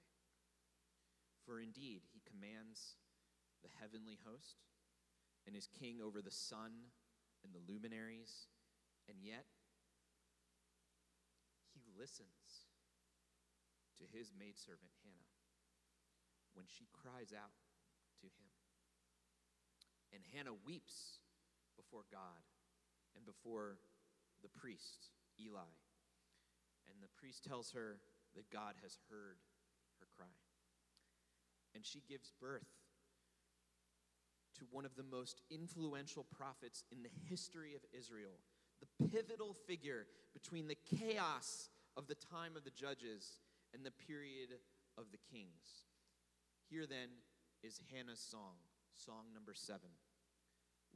For 1.44 1.58
indeed, 1.58 2.02
he 2.12 2.22
commands 2.22 2.94
the 3.62 3.70
heavenly 3.80 4.18
host 4.24 4.62
and 5.46 5.56
is 5.56 5.66
king 5.66 5.98
over 6.04 6.22
the 6.22 6.30
sun 6.30 6.92
and 7.42 7.52
the 7.52 7.64
luminaries, 7.66 8.46
and 9.08 9.18
yet 9.22 9.46
listens 12.00 12.64
to 14.00 14.08
his 14.08 14.32
maidservant 14.32 14.96
Hannah 15.04 15.36
when 16.56 16.64
she 16.64 16.88
cries 16.88 17.36
out 17.36 17.60
to 18.24 18.26
him. 18.26 18.48
And 20.16 20.24
Hannah 20.32 20.56
weeps 20.64 21.20
before 21.76 22.08
God 22.10 22.40
and 23.14 23.28
before 23.28 23.76
the 24.42 24.48
priest, 24.48 25.12
Eli. 25.36 25.76
And 26.88 27.04
the 27.04 27.12
priest 27.20 27.44
tells 27.44 27.70
her 27.72 28.00
that 28.34 28.50
God 28.50 28.74
has 28.82 28.96
heard 29.12 29.36
her 30.00 30.08
cry. 30.16 30.40
And 31.74 31.84
she 31.84 32.02
gives 32.08 32.32
birth 32.40 32.72
to 34.58 34.66
one 34.70 34.84
of 34.84 34.96
the 34.96 35.04
most 35.04 35.42
influential 35.50 36.24
prophets 36.24 36.82
in 36.90 37.02
the 37.02 37.12
history 37.28 37.74
of 37.74 37.82
Israel, 37.96 38.40
the 38.80 39.08
pivotal 39.08 39.54
figure 39.66 40.06
between 40.32 40.66
the 40.66 40.76
chaos 40.96 41.68
of 41.96 42.06
the 42.06 42.14
time 42.14 42.56
of 42.56 42.64
the 42.64 42.70
judges 42.70 43.40
and 43.74 43.84
the 43.84 43.90
period 43.90 44.50
of 44.98 45.06
the 45.12 45.22
kings. 45.32 45.86
Here 46.68 46.86
then 46.86 47.08
is 47.62 47.80
Hannah's 47.92 48.20
song, 48.20 48.56
song 48.94 49.32
number 49.34 49.54
seven. 49.54 49.90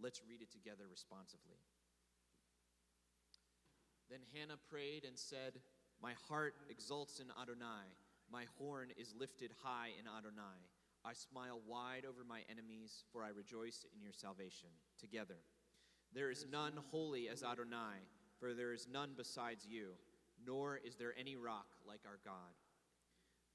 Let's 0.01 0.23
read 0.29 0.43
it 0.43 0.53
together 0.53 0.85
responsively. 0.91 1.59
Then 4.11 4.21
Hannah 4.35 4.59
prayed 4.71 5.05
and 5.05 5.19
said, 5.19 5.61
My 6.03 6.13
heart 6.29 6.55
exults 6.71 7.21
in 7.21 7.27
Adonai. 7.41 7.95
My 8.31 8.45
horn 8.59 8.89
is 8.97 9.15
lifted 9.19 9.51
high 9.63 9.91
in 9.99 10.07
Adonai. 10.07 10.59
I 11.05 11.13
smile 11.13 11.61
wide 11.67 12.05
over 12.09 12.25
my 12.25 12.41
enemies, 12.51 13.05
for 13.13 13.23
I 13.23 13.29
rejoice 13.29 13.85
in 13.95 14.03
your 14.03 14.13
salvation. 14.13 14.69
Together. 14.99 15.37
There 16.15 16.31
is 16.31 16.47
none 16.51 16.73
holy 16.91 17.29
as 17.29 17.43
Adonai, 17.43 18.07
for 18.39 18.55
there 18.55 18.73
is 18.73 18.87
none 18.91 19.11
besides 19.17 19.67
you, 19.69 19.91
nor 20.47 20.81
is 20.85 20.97
there 20.97 21.15
any 21.19 21.37
rock 21.37 21.67
like 21.87 22.01
our 22.07 22.19
God. 22.25 22.55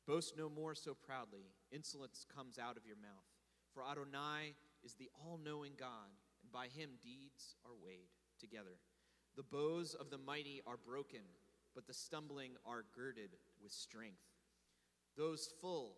Boast 0.07 0.35
no 0.37 0.49
more 0.49 0.73
so 0.73 0.93
proudly. 0.93 1.45
Insolence 1.71 2.25
comes 2.33 2.57
out 2.57 2.77
of 2.77 2.85
your 2.85 2.97
mouth. 2.97 3.29
For 3.73 3.83
Adonai 3.83 4.55
is 4.83 4.95
the 4.95 5.09
all 5.13 5.39
knowing 5.43 5.73
God, 5.77 6.09
and 6.41 6.51
by 6.51 6.67
him 6.67 6.97
deeds 7.01 7.55
are 7.65 7.77
weighed 7.83 8.09
together. 8.39 8.81
The 9.35 9.43
bows 9.43 9.93
of 9.93 10.09
the 10.09 10.17
mighty 10.17 10.61
are 10.65 10.77
broken, 10.77 11.21
but 11.75 11.85
the 11.85 11.93
stumbling 11.93 12.53
are 12.65 12.85
girded 12.95 13.37
with 13.61 13.71
strength. 13.71 14.25
Those 15.15 15.49
full 15.61 15.95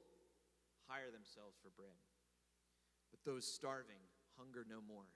hire 0.88 1.12
themselves 1.12 1.58
for 1.62 1.70
bread, 1.70 1.96
but 3.12 3.24
those 3.24 3.48
starving 3.48 4.04
hunger 4.38 4.66
no 4.68 4.82
more. 4.86 5.08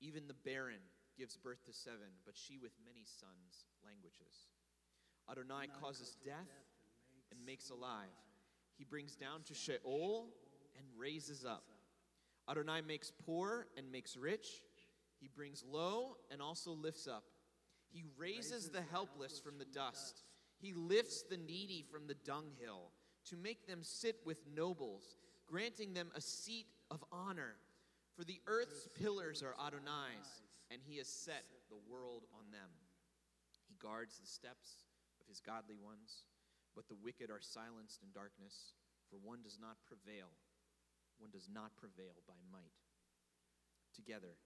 Even 0.00 0.28
the 0.28 0.34
barren 0.44 0.84
gives 1.16 1.36
birth 1.36 1.64
to 1.64 1.72
seven, 1.72 2.20
but 2.26 2.36
she 2.36 2.58
with 2.58 2.72
many 2.84 3.04
sons 3.06 3.64
languishes. 3.84 4.52
Adonai 5.30 5.68
causes 5.80 6.16
death 6.24 6.50
and 7.30 7.44
makes 7.44 7.70
alive. 7.70 8.08
He 8.76 8.84
brings 8.84 9.14
down 9.14 9.42
to 9.44 9.54
Sheol 9.54 10.28
and 10.76 10.86
raises 10.98 11.44
up. 11.44 11.64
Adonai 12.48 12.82
makes 12.82 13.10
poor 13.24 13.66
and 13.76 13.90
makes 13.90 14.16
rich. 14.16 14.62
He 15.20 15.28
brings 15.28 15.64
low 15.66 16.16
and 16.30 16.42
also 16.42 16.72
lifts 16.72 17.06
up. 17.06 17.24
He 17.90 18.04
raises 18.18 18.70
the 18.70 18.82
helpless 18.82 19.38
from 19.38 19.58
the 19.58 19.64
dust. 19.64 20.24
He 20.60 20.72
lifts 20.74 21.22
the 21.22 21.36
needy 21.36 21.84
from 21.90 22.06
the 22.06 22.14
dunghill 22.14 22.90
to 23.30 23.36
make 23.36 23.66
them 23.66 23.82
sit 23.82 24.16
with 24.26 24.38
nobles, 24.54 25.16
granting 25.46 25.94
them 25.94 26.10
a 26.14 26.20
seat 26.20 26.66
of 26.90 27.02
honor. 27.12 27.54
For 28.16 28.24
the 28.24 28.40
earth's 28.46 28.88
pillars 29.00 29.42
are 29.42 29.54
Adonai's, 29.66 30.42
and 30.70 30.80
he 30.84 30.98
has 30.98 31.08
set 31.08 31.44
the 31.68 31.78
world 31.90 32.24
on 32.38 32.50
them. 32.50 32.70
He 33.66 33.74
guards 33.80 34.18
the 34.18 34.26
steps 34.26 34.84
of 35.24 35.28
his 35.28 35.40
godly 35.40 35.80
ones, 35.80 36.28
but 36.76 36.88
the 36.88 37.00
wicked 37.00 37.30
are 37.30 37.40
silenced 37.40 38.04
in 38.04 38.12
darkness, 38.12 38.76
for 39.08 39.16
one 39.16 39.40
does 39.40 39.56
not 39.56 39.80
prevail. 39.88 40.28
One 41.16 41.30
does 41.32 41.48
not 41.48 41.76
prevail 41.76 42.20
by 42.28 42.36
might. 42.52 42.76
Together, 43.96 44.36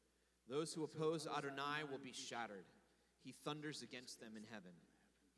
those 0.46 0.72
who 0.72 0.84
oppose 0.84 1.26
Adonai 1.26 1.82
will 1.90 1.98
be 1.98 2.12
shattered. 2.12 2.70
He 3.24 3.34
thunders 3.44 3.82
against 3.82 4.20
them 4.20 4.36
in 4.36 4.44
heaven. 4.44 4.76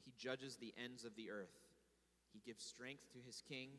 He 0.05 0.13
judges 0.19 0.57
the 0.57 0.75
ends 0.77 1.05
of 1.05 1.17
the 1.17 1.31
earth. 1.31 1.57
He 2.33 2.43
gives 2.45 2.63
strength 2.63 3.11
to 3.13 3.19
his 3.25 3.43
king, 3.49 3.71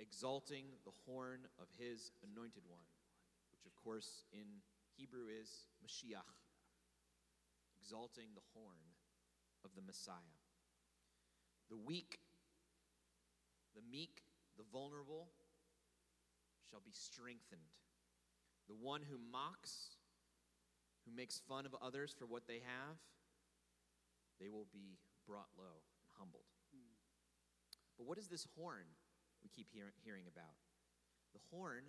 exalting 0.00 0.64
the 0.84 0.96
horn 1.06 1.40
of 1.60 1.68
his 1.78 2.10
anointed 2.24 2.64
one, 2.68 2.88
which, 3.52 3.64
of 3.64 3.76
course, 3.76 4.24
in 4.32 4.64
Hebrew 4.96 5.28
is 5.28 5.68
Mashiach, 5.84 6.40
exalting 7.80 8.32
the 8.34 8.44
horn 8.56 8.96
of 9.64 9.70
the 9.76 9.82
Messiah. 9.82 10.39
The 11.70 11.76
weak, 11.76 12.18
the 13.74 13.82
meek, 13.90 14.22
the 14.58 14.64
vulnerable 14.72 15.28
shall 16.68 16.80
be 16.84 16.92
strengthened. 16.92 17.70
The 18.68 18.74
one 18.74 19.02
who 19.08 19.18
mocks, 19.18 19.96
who 21.04 21.14
makes 21.14 21.40
fun 21.48 21.66
of 21.66 21.74
others 21.80 22.14
for 22.16 22.26
what 22.26 22.46
they 22.46 22.60
have, 22.60 22.96
they 24.40 24.48
will 24.48 24.66
be 24.72 24.98
brought 25.26 25.48
low 25.56 25.82
and 26.02 26.10
humbled. 26.18 26.48
Hmm. 26.72 26.94
But 27.98 28.06
what 28.06 28.18
is 28.18 28.28
this 28.28 28.46
horn 28.56 28.86
we 29.42 29.48
keep 29.48 29.68
hear- 29.72 29.94
hearing 30.04 30.24
about? 30.26 30.56
The 31.32 31.40
horn 31.50 31.84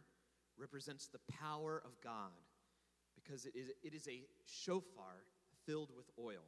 represents 0.57 1.07
the 1.07 1.19
power 1.39 1.81
of 1.83 1.99
God 2.01 2.37
because 3.15 3.45
it 3.45 3.55
is, 3.55 3.71
it 3.83 3.93
is 3.93 4.07
a 4.07 4.23
shofar 4.45 5.25
filled 5.65 5.89
with 5.95 6.09
oil, 6.19 6.45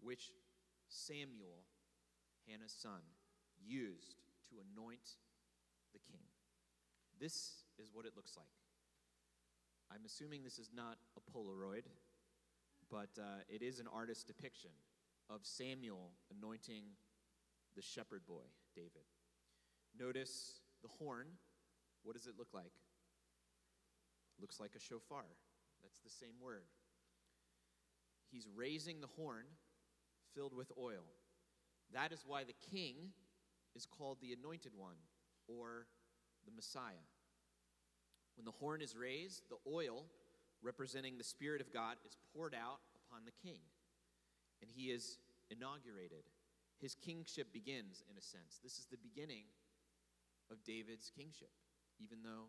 which 0.00 0.32
Samuel, 0.88 1.64
Hannah's 2.50 2.74
son, 2.76 3.00
used 3.64 4.16
to 4.48 4.56
anoint 4.58 5.16
the 5.92 6.00
king. 6.00 6.26
This 7.20 7.64
is 7.78 7.90
what 7.92 8.06
it 8.06 8.12
looks 8.16 8.36
like. 8.36 8.46
I'm 9.92 10.04
assuming 10.04 10.42
this 10.42 10.58
is 10.58 10.70
not 10.74 10.98
a 11.16 11.30
Polaroid, 11.30 11.84
but 12.90 13.10
uh, 13.18 13.42
it 13.48 13.62
is 13.62 13.78
an 13.78 13.86
artist's 13.92 14.24
depiction 14.24 14.70
of 15.28 15.40
Samuel 15.42 16.10
anointing 16.36 16.84
the 17.76 17.82
shepherd 17.82 18.22
boy, 18.26 18.46
David. 18.74 19.06
Notice 19.98 20.60
the 20.82 20.88
horn. 20.98 21.26
What 22.02 22.16
does 22.16 22.26
it 22.26 22.34
look 22.38 22.54
like? 22.54 22.72
Looks 24.40 24.58
like 24.58 24.72
a 24.76 24.80
shofar. 24.80 25.24
That's 25.82 26.00
the 26.00 26.10
same 26.10 26.40
word. 26.42 26.64
He's 28.32 28.46
raising 28.54 29.00
the 29.00 29.08
horn 29.16 29.44
filled 30.34 30.56
with 30.56 30.72
oil. 30.78 31.04
That 31.92 32.12
is 32.12 32.24
why 32.26 32.44
the 32.44 32.54
king 32.70 33.12
is 33.74 33.86
called 33.86 34.18
the 34.20 34.32
anointed 34.32 34.72
one 34.76 34.96
or 35.48 35.86
the 36.44 36.52
Messiah. 36.54 37.06
When 38.36 38.44
the 38.44 38.52
horn 38.52 38.80
is 38.80 38.96
raised, 38.96 39.42
the 39.50 39.58
oil 39.70 40.06
representing 40.62 41.18
the 41.18 41.24
Spirit 41.24 41.60
of 41.60 41.72
God 41.72 41.96
is 42.06 42.16
poured 42.32 42.54
out 42.54 42.80
upon 42.94 43.24
the 43.24 43.36
king, 43.42 43.60
and 44.62 44.70
he 44.70 44.90
is 44.90 45.18
inaugurated. 45.50 46.24
His 46.80 46.94
kingship 46.94 47.52
begins, 47.52 48.02
in 48.10 48.16
a 48.16 48.22
sense. 48.22 48.60
This 48.62 48.78
is 48.78 48.86
the 48.86 48.96
beginning 48.96 49.44
of 50.50 50.62
David's 50.64 51.10
kingship, 51.10 51.50
even 52.00 52.22
though, 52.22 52.48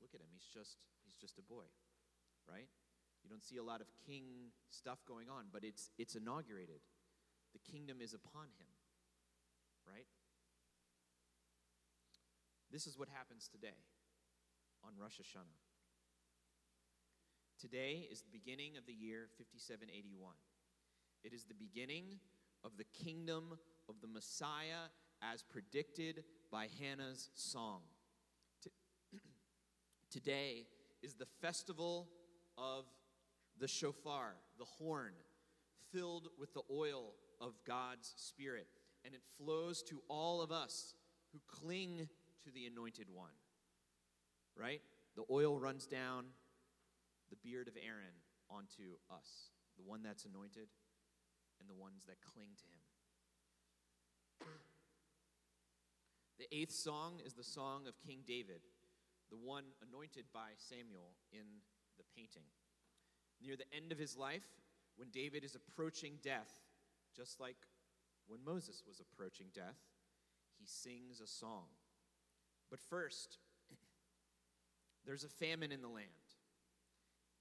look 0.00 0.10
at 0.14 0.20
him, 0.20 0.26
he's 0.32 0.48
just, 0.52 0.78
he's 1.04 1.14
just 1.14 1.38
a 1.38 1.42
boy, 1.42 1.64
right? 2.48 2.68
You 3.22 3.30
don't 3.30 3.44
see 3.44 3.58
a 3.58 3.62
lot 3.62 3.80
of 3.80 3.86
king 4.06 4.50
stuff 4.70 4.98
going 5.06 5.28
on, 5.30 5.46
but 5.52 5.62
it's, 5.62 5.90
it's 5.98 6.16
inaugurated. 6.16 6.80
The 7.52 7.58
kingdom 7.70 8.00
is 8.00 8.14
upon 8.14 8.44
him, 8.58 8.70
right? 9.86 10.06
This 12.70 12.86
is 12.86 12.98
what 12.98 13.08
happens 13.12 13.48
today 13.48 13.76
on 14.82 14.92
Rosh 14.98 15.20
Hashanah. 15.20 15.60
Today 17.60 18.08
is 18.10 18.22
the 18.22 18.30
beginning 18.30 18.76
of 18.76 18.86
the 18.86 18.92
year 18.92 19.28
5781. 19.38 20.34
It 21.22 21.32
is 21.32 21.44
the 21.44 21.54
beginning 21.54 22.18
of 22.64 22.72
the 22.76 22.84
kingdom 22.84 23.58
of 23.88 23.96
the 24.00 24.08
Messiah 24.08 24.90
as 25.22 25.42
predicted 25.42 26.24
by 26.50 26.68
Hannah's 26.80 27.30
song. 27.34 27.82
Today 30.10 30.66
is 31.02 31.14
the 31.14 31.26
festival 31.40 32.08
of 32.56 32.86
the 33.58 33.68
shofar, 33.68 34.34
the 34.58 34.64
horn, 34.64 35.12
filled 35.92 36.28
with 36.38 36.54
the 36.54 36.62
oil 36.70 37.12
of 37.42 37.52
God's 37.66 38.14
Spirit. 38.16 38.68
And 39.04 39.14
it 39.14 39.20
flows 39.36 39.82
to 39.84 40.00
all 40.08 40.40
of 40.40 40.52
us 40.52 40.94
who 41.32 41.40
cling 41.48 42.08
to 42.44 42.50
the 42.52 42.66
anointed 42.66 43.08
one. 43.12 43.34
Right? 44.56 44.80
The 45.16 45.24
oil 45.30 45.58
runs 45.58 45.86
down 45.86 46.26
the 47.30 47.36
beard 47.42 47.68
of 47.68 47.74
Aaron 47.76 48.14
onto 48.48 48.96
us, 49.10 49.50
the 49.76 49.82
one 49.82 50.02
that's 50.02 50.24
anointed 50.24 50.68
and 51.60 51.68
the 51.68 51.74
ones 51.74 52.04
that 52.06 52.16
cling 52.22 52.48
to 52.56 52.64
him. 54.46 54.48
The 56.38 56.58
eighth 56.58 56.72
song 56.72 57.20
is 57.24 57.34
the 57.34 57.44
song 57.44 57.86
of 57.86 58.00
King 58.04 58.24
David, 58.26 58.62
the 59.30 59.36
one 59.36 59.62
anointed 59.86 60.24
by 60.34 60.50
Samuel 60.56 61.14
in 61.30 61.46
the 61.96 62.02
painting. 62.16 62.42
Near 63.40 63.54
the 63.54 63.70
end 63.72 63.92
of 63.92 63.98
his 63.98 64.16
life, 64.16 64.42
when 64.96 65.08
David 65.10 65.44
is 65.44 65.54
approaching 65.54 66.18
death, 66.20 66.50
just 67.16 67.40
like 67.40 67.56
when 68.26 68.40
Moses 68.44 68.82
was 68.86 69.00
approaching 69.00 69.46
death, 69.54 69.78
he 70.58 70.66
sings 70.66 71.20
a 71.20 71.26
song. 71.26 71.66
But 72.70 72.80
first, 72.80 73.38
there's 75.06 75.24
a 75.24 75.28
famine 75.28 75.72
in 75.72 75.82
the 75.82 75.88
land. 75.88 76.06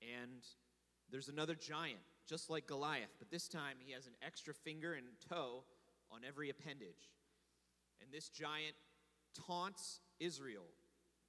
And 0.02 0.44
there's 1.12 1.30
another 1.30 1.56
giant, 1.56 2.00
just 2.28 2.50
like 2.50 2.66
Goliath, 2.66 3.14
but 3.20 3.30
this 3.30 3.48
time 3.48 3.78
he 3.80 3.92
has 3.92 4.08
an 4.08 4.14
extra 4.26 4.54
finger 4.54 4.94
and 4.94 5.06
toe 5.30 5.64
on 6.12 6.22
every 6.28 6.50
appendage. 6.50 7.12
And 8.02 8.12
this 8.12 8.30
giant 8.30 8.76
taunts 9.48 10.00
Israel, 10.20 10.66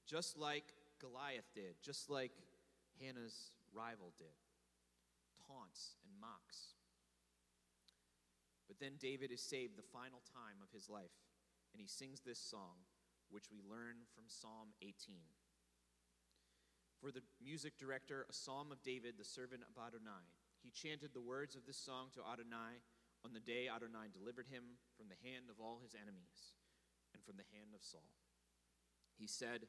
just 0.06 0.38
like 0.38 0.64
Goliath 1.00 1.50
did, 1.54 1.74
just 1.82 2.08
like 2.08 2.32
Hannah's 3.00 3.50
rival 3.72 4.12
did. 4.16 4.26
Taunts 5.46 5.96
and 6.04 6.20
mocks. 6.20 6.71
But 8.72 8.80
then 8.80 8.96
David 8.96 9.28
is 9.28 9.44
saved 9.44 9.76
the 9.76 9.84
final 9.92 10.24
time 10.32 10.64
of 10.64 10.72
his 10.72 10.88
life, 10.88 11.12
and 11.76 11.80
he 11.84 11.84
sings 11.84 12.24
this 12.24 12.40
song, 12.40 12.88
which 13.28 13.52
we 13.52 13.60
learn 13.60 14.08
from 14.16 14.24
Psalm 14.32 14.72
18. 14.80 14.96
For 16.96 17.12
the 17.12 17.20
music 17.36 17.76
director, 17.76 18.24
a 18.24 18.32
psalm 18.32 18.72
of 18.72 18.80
David, 18.80 19.20
the 19.20 19.28
servant 19.28 19.60
of 19.68 19.76
Adonai. 19.76 20.24
He 20.64 20.72
chanted 20.72 21.12
the 21.12 21.20
words 21.20 21.52
of 21.52 21.68
this 21.68 21.76
song 21.76 22.08
to 22.16 22.24
Adonai 22.24 22.80
on 23.28 23.36
the 23.36 23.44
day 23.44 23.68
Adonai 23.68 24.08
delivered 24.08 24.48
him 24.48 24.80
from 24.96 25.12
the 25.12 25.20
hand 25.20 25.52
of 25.52 25.60
all 25.60 25.84
his 25.84 25.92
enemies 25.92 26.56
and 27.12 27.20
from 27.20 27.36
the 27.36 27.52
hand 27.52 27.76
of 27.76 27.84
Saul. 27.84 28.16
He 29.20 29.28
said, 29.28 29.68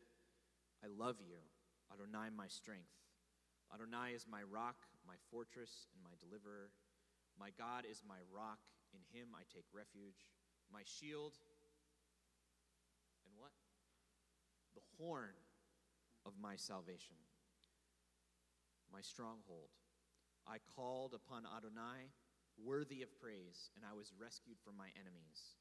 I 0.80 0.88
love 0.88 1.20
you, 1.20 1.44
Adonai, 1.92 2.32
my 2.32 2.48
strength. 2.48 2.96
Adonai 3.68 4.16
is 4.16 4.32
my 4.32 4.48
rock, 4.48 4.88
my 5.04 5.20
fortress, 5.28 5.92
and 5.92 6.00
my 6.00 6.16
deliverer. 6.24 6.72
My 7.36 7.52
God 7.52 7.84
is 7.84 8.00
my 8.00 8.24
rock. 8.32 8.63
In 8.93 9.01
him 9.10 9.29
I 9.34 9.41
take 9.53 9.65
refuge. 9.73 10.29
My 10.71 10.82
shield, 10.86 11.34
and 13.25 13.34
what? 13.38 13.51
The 14.75 14.86
horn 14.97 15.34
of 16.25 16.34
my 16.41 16.56
salvation, 16.56 17.17
my 18.91 19.01
stronghold. 19.01 19.69
I 20.47 20.58
called 20.75 21.13
upon 21.13 21.43
Adonai, 21.45 22.10
worthy 22.58 23.01
of 23.01 23.13
praise, 23.19 23.69
and 23.75 23.86
I 23.86 23.93
was 23.95 24.13
rescued 24.19 24.58
from 24.63 24.77
my 24.77 24.89
enemies. 24.99 25.58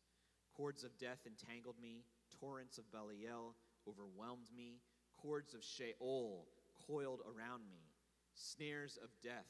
Cords 0.57 0.85
of 0.85 0.99
death 0.99 1.27
entangled 1.27 1.81
me, 1.81 2.05
torrents 2.41 2.79
of 2.79 2.91
Belial 2.93 3.57
overwhelmed 3.89 4.49
me, 4.55 4.81
cords 5.17 5.55
of 5.55 5.65
Sheol 5.65 6.49
coiled 6.87 7.21
around 7.25 7.69
me, 7.69 7.93
snares 8.35 8.99
of 9.03 9.11
death 9.23 9.49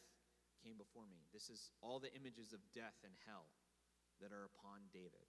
came 0.63 0.77
before 0.77 1.07
me. 1.11 1.27
This 1.33 1.51
is 1.51 1.71
all 1.83 1.99
the 1.99 2.15
images 2.15 2.53
of 2.53 2.61
death 2.73 2.99
and 3.05 3.15
hell 3.27 3.47
that 4.23 4.33
are 4.33 4.47
upon 4.47 4.87
David. 4.95 5.27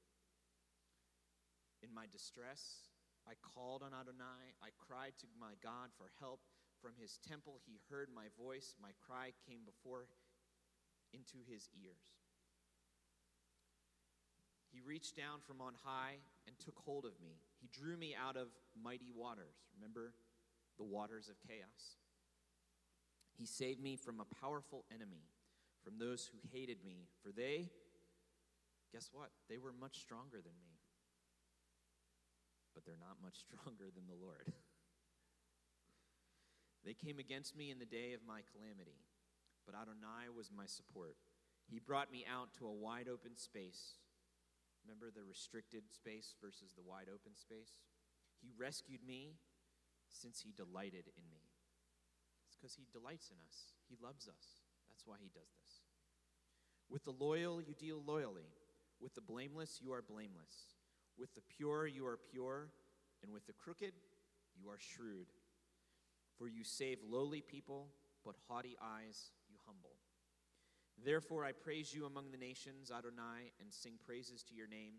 In 1.82 1.89
my 1.93 2.06
distress, 2.08 2.88
I 3.27 3.34
called 3.41 3.82
on 3.84 3.91
Adonai. 3.91 4.53
I 4.62 4.69
cried 4.77 5.17
to 5.19 5.27
my 5.36 5.58
God 5.60 5.89
for 5.97 6.13
help. 6.19 6.39
From 6.82 6.93
his 6.99 7.19
temple, 7.27 7.60
he 7.65 7.82
heard 7.89 8.10
my 8.13 8.29
voice. 8.38 8.75
My 8.82 8.91
cry 9.01 9.34
came 9.49 9.65
before 9.65 10.08
into 11.13 11.41
his 11.49 11.69
ears. 11.73 12.13
He 14.71 14.82
reached 14.82 15.15
down 15.15 15.39
from 15.45 15.62
on 15.62 15.73
high 15.84 16.17
and 16.47 16.58
took 16.60 16.77
hold 16.79 17.06
of 17.06 17.19
me. 17.21 17.38
He 17.62 17.69
drew 17.71 17.95
me 17.95 18.15
out 18.15 18.36
of 18.36 18.47
mighty 18.75 19.12
waters. 19.15 19.56
Remember 19.77 20.13
the 20.77 20.84
waters 20.84 21.29
of 21.29 21.36
chaos? 21.47 21.97
He 23.38 23.45
saved 23.45 23.82
me 23.82 23.95
from 23.95 24.19
a 24.19 24.36
powerful 24.41 24.86
enemy, 24.93 25.29
from 25.84 25.99
those 25.99 26.25
who 26.25 26.39
hated 26.51 26.77
me, 26.84 27.08
for 27.21 27.32
they, 27.32 27.69
guess 28.93 29.10
what? 29.12 29.32
They 29.49 29.58
were 29.58 29.73
much 29.73 29.99
stronger 29.99 30.38
than 30.38 30.53
me 30.62 30.73
but 32.73 32.86
they're 32.86 32.99
not 32.99 33.21
much 33.21 33.41
stronger 33.45 33.93
than 33.93 34.10
the 34.10 34.17
Lord. 34.17 34.49
they 36.86 36.97
came 36.97 37.21
against 37.21 37.56
me 37.56 37.69
in 37.69 37.79
the 37.79 37.89
day 37.89 38.13
of 38.13 38.25
my 38.25 38.41
calamity, 38.51 39.06
but 39.65 39.77
Adonai 39.77 40.34
was 40.34 40.49
my 40.49 40.65
support. 40.65 41.15
He 41.69 41.79
brought 41.79 42.12
me 42.12 42.25
out 42.27 42.51
to 42.60 42.67
a 42.67 42.73
wide 42.73 43.08
open 43.08 43.38
space. 43.38 43.95
Remember 44.84 45.08
the 45.08 45.23
restricted 45.23 45.88
space 45.95 46.36
versus 46.43 46.75
the 46.75 46.84
wide 46.84 47.08
open 47.08 47.39
space? 47.39 47.79
He 48.43 48.51
rescued 48.51 48.99
me 48.99 49.39
since 50.12 50.43
he 50.43 50.51
delighted 50.51 51.08
in 51.15 51.23
me. 51.32 51.47
It's 52.43 52.60
because 52.60 52.75
he 52.75 52.84
delights 52.91 53.32
in 53.32 53.39
us, 53.47 53.71
he 53.88 53.95
loves 54.03 54.27
us. 54.27 54.60
That's 54.91 55.08
why 55.08 55.15
he 55.23 55.32
does 55.32 55.56
this. 55.63 55.88
With 56.91 57.06
the 57.06 57.15
loyal, 57.15 57.62
you 57.62 57.73
deal 57.73 58.03
loyally. 58.06 58.51
With 59.03 59.15
the 59.15 59.21
blameless, 59.21 59.81
you 59.83 59.91
are 59.91 60.01
blameless. 60.01 60.77
With 61.19 61.35
the 61.35 61.41
pure 61.57 61.85
you 61.85 62.05
are 62.07 62.17
pure, 62.31 62.69
and 63.21 63.33
with 63.33 63.45
the 63.45 63.53
crooked 63.53 63.91
you 64.55 64.69
are 64.69 64.79
shrewd. 64.79 65.27
For 66.37 66.47
you 66.47 66.63
save 66.63 66.99
lowly 67.05 67.41
people, 67.41 67.89
but 68.23 68.35
haughty 68.47 68.77
eyes 68.81 69.31
you 69.49 69.57
humble. 69.65 69.97
Therefore 71.03 71.43
I 71.43 71.51
praise 71.51 71.93
you 71.93 72.05
among 72.05 72.31
the 72.31 72.37
nations, 72.37 72.91
Adonai, 72.91 73.51
and 73.59 73.73
sing 73.73 73.93
praises 74.05 74.41
to 74.43 74.55
your 74.55 74.67
name. 74.67 74.93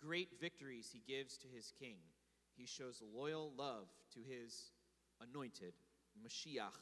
Great 0.00 0.40
victories 0.40 0.88
he 0.90 1.02
gives 1.06 1.36
to 1.38 1.48
his 1.54 1.70
king. 1.78 1.96
He 2.56 2.64
shows 2.64 3.02
loyal 3.14 3.52
love 3.58 3.88
to 4.14 4.20
his 4.20 4.72
anointed, 5.20 5.74
Mashiach, 6.24 6.80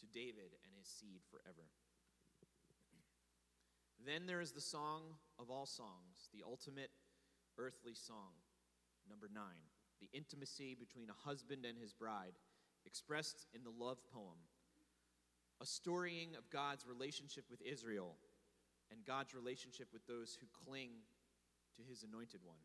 to 0.00 0.06
David 0.14 0.56
and 0.64 0.72
his 0.78 0.88
seed 0.88 1.20
forever. 1.30 1.68
Then 4.06 4.26
there 4.26 4.40
is 4.40 4.52
the 4.52 4.60
song 4.60 5.02
of 5.38 5.50
all 5.50 5.66
songs, 5.66 6.28
the 6.32 6.42
ultimate 6.46 6.90
earthly 7.58 7.94
song. 7.94 8.34
Number 9.08 9.28
nine 9.32 9.68
the 10.00 10.10
intimacy 10.12 10.76
between 10.78 11.10
a 11.10 11.28
husband 11.28 11.64
and 11.64 11.76
his 11.78 11.92
bride, 11.92 12.38
expressed 12.86 13.46
in 13.54 13.62
the 13.64 13.84
love 13.84 13.98
poem, 14.12 14.38
a 15.60 15.66
storying 15.66 16.36
of 16.36 16.50
God's 16.50 16.86
relationship 16.86 17.44
with 17.50 17.60
Israel 17.62 18.14
and 18.90 19.04
God's 19.04 19.34
relationship 19.34 19.88
with 19.92 20.06
those 20.06 20.38
who 20.40 20.46
cling 20.64 20.90
to 21.76 21.82
his 21.82 22.02
anointed 22.02 22.40
one. 22.44 22.62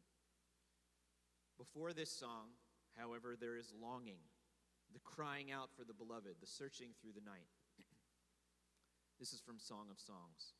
Before 1.57 1.93
this 1.93 2.11
song, 2.11 2.53
however, 2.97 3.35
there 3.39 3.57
is 3.57 3.73
longing, 3.81 4.21
the 4.93 4.99
crying 4.99 5.51
out 5.51 5.69
for 5.75 5.83
the 5.83 5.93
beloved, 5.93 6.35
the 6.39 6.47
searching 6.47 6.89
through 7.01 7.13
the 7.13 7.25
night. 7.25 7.49
this 9.19 9.33
is 9.33 9.41
from 9.41 9.59
Song 9.59 9.87
of 9.91 9.99
Songs. 9.99 10.53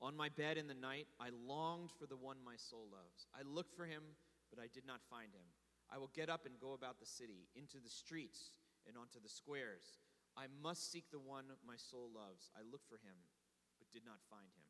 On 0.00 0.16
my 0.16 0.28
bed 0.28 0.58
in 0.58 0.68
the 0.68 0.76
night, 0.76 1.08
I 1.18 1.30
longed 1.32 1.90
for 1.98 2.06
the 2.06 2.16
one 2.16 2.36
my 2.44 2.56
soul 2.56 2.84
loves. 2.92 3.26
I 3.32 3.40
looked 3.42 3.72
for 3.74 3.86
him, 3.86 4.02
but 4.50 4.60
I 4.60 4.68
did 4.68 4.84
not 4.86 5.00
find 5.08 5.32
him. 5.32 5.48
I 5.88 5.98
will 5.98 6.10
get 6.12 6.28
up 6.28 6.44
and 6.44 6.60
go 6.60 6.74
about 6.74 7.00
the 7.00 7.06
city, 7.06 7.48
into 7.56 7.78
the 7.80 7.88
streets, 7.88 8.50
and 8.86 8.96
onto 8.96 9.22
the 9.22 9.28
squares. 9.28 9.96
I 10.36 10.52
must 10.62 10.92
seek 10.92 11.08
the 11.10 11.18
one 11.22 11.48
my 11.64 11.80
soul 11.80 12.12
loves. 12.12 12.50
I 12.52 12.60
looked 12.60 12.88
for 12.88 13.00
him, 13.00 13.16
but 13.80 13.88
did 13.88 14.04
not 14.04 14.20
find 14.28 14.52
him. 14.52 14.68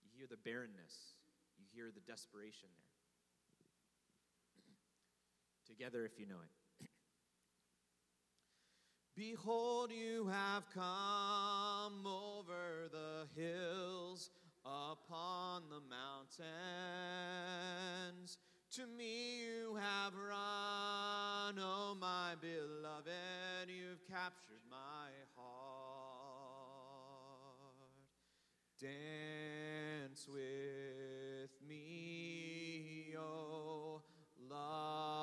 You 0.00 0.08
hear 0.16 0.26
the 0.30 0.40
barrenness, 0.40 1.18
you 1.60 1.68
hear 1.68 1.92
the 1.92 2.00
desperation 2.08 2.72
there. 2.72 2.96
Together, 5.68 6.08
if 6.08 6.16
you 6.16 6.24
know 6.24 6.40
it. 6.40 6.52
Behold, 9.18 9.90
you 9.90 10.28
have 10.28 10.62
come 10.72 12.06
over 12.06 12.88
the 12.92 13.26
hills, 13.34 14.30
upon 14.64 15.64
the 15.68 15.80
mountains. 15.90 16.38
To 18.76 18.86
me 18.86 19.40
you 19.40 19.74
have 19.74 20.14
run, 20.14 21.58
oh 21.58 21.96
my 22.00 22.36
beloved, 22.40 23.66
you've 23.66 24.06
captured 24.08 24.62
my 24.70 25.10
heart. 25.34 25.48
Dance 28.80 30.28
with 30.32 31.50
me, 31.68 33.16
oh 33.18 34.02
lover 34.48 35.17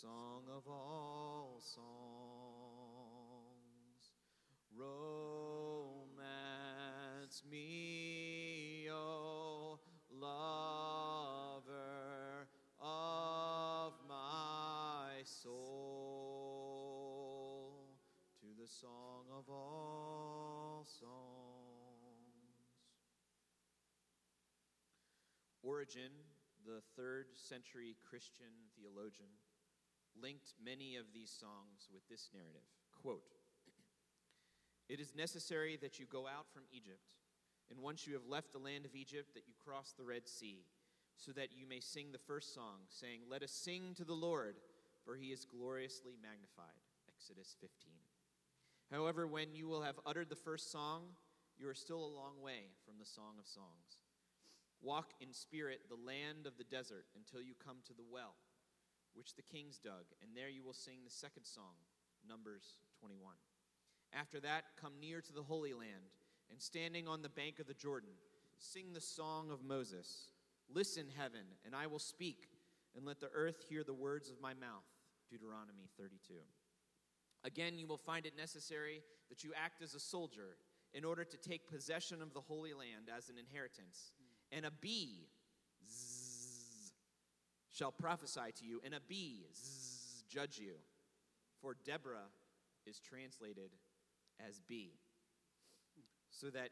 song 0.00 0.44
of 0.48 0.62
all 0.66 1.60
songs. 1.60 1.82
Romance 4.74 6.22
me, 7.50 8.88
O 8.90 9.78
lover 10.10 11.28
of 12.80 13.92
my 14.08 15.22
soul, 15.24 15.52
to 18.40 18.46
the 18.60 18.68
song 18.68 19.26
of 19.36 19.50
all 19.50 20.86
songs. 20.86 21.12
Origen, 25.62 26.12
the 26.64 26.80
third 26.96 27.26
century 27.34 27.96
Christian 28.08 28.70
theologian, 28.76 29.30
linked 30.20 30.54
many 30.62 30.96
of 30.96 31.12
these 31.12 31.30
songs 31.30 31.88
with 31.92 32.06
this 32.08 32.30
narrative. 32.32 32.66
Quote, 33.00 33.24
it 34.88 35.00
is 35.00 35.14
necessary 35.14 35.78
that 35.80 35.98
you 35.98 36.06
go 36.06 36.26
out 36.26 36.52
from 36.52 36.64
Egypt, 36.70 37.16
and 37.70 37.80
once 37.80 38.06
you 38.06 38.12
have 38.12 38.26
left 38.28 38.52
the 38.52 38.58
land 38.58 38.84
of 38.84 38.94
Egypt, 38.94 39.32
that 39.34 39.46
you 39.46 39.54
cross 39.64 39.94
the 39.96 40.04
Red 40.04 40.28
Sea, 40.28 40.66
so 41.16 41.32
that 41.32 41.56
you 41.56 41.66
may 41.66 41.80
sing 41.80 42.12
the 42.12 42.18
first 42.18 42.54
song, 42.54 42.84
saying, 42.88 43.20
Let 43.30 43.42
us 43.42 43.52
sing 43.52 43.94
to 43.96 44.04
the 44.04 44.12
Lord, 44.12 44.56
for 45.04 45.16
he 45.16 45.28
is 45.28 45.44
gloriously 45.44 46.12
magnified. 46.20 46.82
Exodus 47.08 47.56
15. 47.60 47.92
However, 48.90 49.26
when 49.26 49.54
you 49.54 49.68
will 49.68 49.82
have 49.82 50.00
uttered 50.04 50.28
the 50.28 50.36
first 50.36 50.70
song, 50.70 51.02
you 51.58 51.68
are 51.68 51.74
still 51.74 52.04
a 52.04 52.16
long 52.16 52.42
way 52.42 52.74
from 52.84 52.98
the 52.98 53.06
Song 53.06 53.38
of 53.38 53.46
Songs. 53.46 54.02
Walk 54.82 55.12
in 55.20 55.32
spirit 55.32 55.82
the 55.88 55.94
land 56.06 56.46
of 56.46 56.58
the 56.58 56.64
desert 56.64 57.06
until 57.16 57.40
you 57.40 57.54
come 57.64 57.76
to 57.86 57.94
the 57.94 58.04
well, 58.10 58.34
which 59.14 59.34
the 59.34 59.42
kings 59.42 59.78
dug, 59.78 60.04
and 60.22 60.36
there 60.36 60.48
you 60.48 60.62
will 60.62 60.72
sing 60.72 60.98
the 61.04 61.10
second 61.10 61.44
song, 61.44 61.76
Numbers 62.28 62.76
21. 63.00 63.34
After 64.12 64.40
that, 64.40 64.64
come 64.80 64.92
near 65.00 65.20
to 65.20 65.32
the 65.32 65.42
Holy 65.42 65.72
Land, 65.72 66.12
and 66.50 66.60
standing 66.60 67.08
on 67.08 67.22
the 67.22 67.28
bank 67.28 67.58
of 67.58 67.66
the 67.66 67.74
Jordan, 67.74 68.10
sing 68.58 68.92
the 68.92 69.00
song 69.00 69.50
of 69.50 69.64
Moses. 69.64 70.28
Listen, 70.72 71.06
heaven, 71.16 71.46
and 71.64 71.74
I 71.74 71.86
will 71.86 71.98
speak, 71.98 72.48
and 72.96 73.04
let 73.04 73.20
the 73.20 73.30
earth 73.34 73.64
hear 73.68 73.84
the 73.84 73.94
words 73.94 74.30
of 74.30 74.40
my 74.40 74.54
mouth. 74.54 74.84
Deuteronomy 75.30 75.88
32. 75.96 76.34
Again, 77.44 77.78
you 77.78 77.86
will 77.86 77.96
find 77.96 78.26
it 78.26 78.36
necessary 78.36 79.02
that 79.30 79.42
you 79.42 79.52
act 79.56 79.82
as 79.82 79.94
a 79.94 80.00
soldier 80.00 80.56
in 80.94 81.04
order 81.04 81.24
to 81.24 81.36
take 81.38 81.70
possession 81.70 82.20
of 82.20 82.34
the 82.34 82.40
Holy 82.40 82.74
Land 82.74 83.08
as 83.14 83.30
an 83.30 83.36
inheritance. 83.38 84.12
And 84.52 84.66
a 84.66 84.70
bee 84.70 85.28
shall 87.72 87.90
prophesy 87.90 88.52
to 88.58 88.64
you, 88.64 88.80
and 88.84 88.94
a 88.94 89.00
bee 89.00 89.46
zzz, 89.54 90.24
judge 90.28 90.58
you. 90.58 90.74
For 91.60 91.76
Deborah 91.84 92.30
is 92.86 93.00
translated 93.00 93.70
as 94.46 94.60
bee, 94.60 94.94
so 96.30 96.50
that 96.50 96.70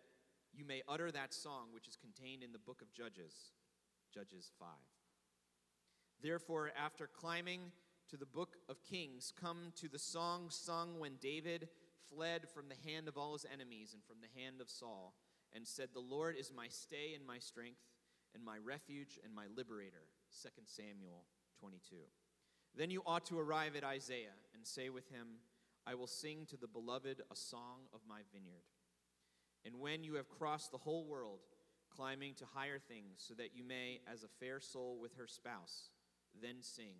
you 0.52 0.64
may 0.64 0.82
utter 0.88 1.10
that 1.10 1.32
song 1.32 1.68
which 1.72 1.88
is 1.88 1.96
contained 1.96 2.42
in 2.42 2.52
the 2.52 2.58
book 2.58 2.82
of 2.82 2.92
Judges, 2.92 3.52
Judges 4.12 4.50
5. 4.58 4.68
Therefore, 6.22 6.70
after 6.76 7.06
climbing 7.06 7.60
to 8.10 8.16
the 8.16 8.26
book 8.26 8.56
of 8.68 8.82
Kings, 8.82 9.32
come 9.40 9.72
to 9.76 9.88
the 9.88 9.98
song 9.98 10.46
sung 10.50 10.98
when 10.98 11.12
David 11.20 11.68
fled 12.12 12.48
from 12.52 12.66
the 12.68 12.90
hand 12.90 13.06
of 13.06 13.16
all 13.16 13.34
his 13.34 13.46
enemies 13.50 13.94
and 13.94 14.02
from 14.04 14.16
the 14.20 14.40
hand 14.40 14.60
of 14.60 14.68
Saul, 14.68 15.14
and 15.54 15.66
said, 15.66 15.90
The 15.92 16.00
Lord 16.00 16.36
is 16.36 16.52
my 16.54 16.66
stay 16.68 17.14
and 17.14 17.24
my 17.24 17.38
strength, 17.38 17.80
and 18.34 18.44
my 18.44 18.56
refuge 18.58 19.18
and 19.24 19.32
my 19.34 19.44
liberator. 19.56 20.02
2 20.42 20.48
Samuel 20.66 21.24
22. 21.58 21.96
Then 22.76 22.90
you 22.90 23.02
ought 23.04 23.26
to 23.26 23.38
arrive 23.38 23.76
at 23.76 23.84
Isaiah 23.84 24.38
and 24.54 24.66
say 24.66 24.88
with 24.88 25.08
him, 25.10 25.26
I 25.86 25.94
will 25.94 26.06
sing 26.06 26.46
to 26.50 26.56
the 26.56 26.68
beloved 26.68 27.22
a 27.30 27.36
song 27.36 27.88
of 27.92 28.00
my 28.08 28.20
vineyard. 28.32 28.64
And 29.64 29.80
when 29.80 30.04
you 30.04 30.14
have 30.14 30.28
crossed 30.28 30.70
the 30.70 30.78
whole 30.78 31.04
world, 31.04 31.40
climbing 31.94 32.34
to 32.34 32.44
higher 32.54 32.78
things, 32.78 33.16
so 33.18 33.34
that 33.34 33.54
you 33.54 33.64
may, 33.64 34.00
as 34.10 34.22
a 34.22 34.28
fair 34.38 34.60
soul 34.60 34.98
with 35.00 35.14
her 35.16 35.26
spouse, 35.26 35.90
then 36.40 36.56
sing 36.60 36.94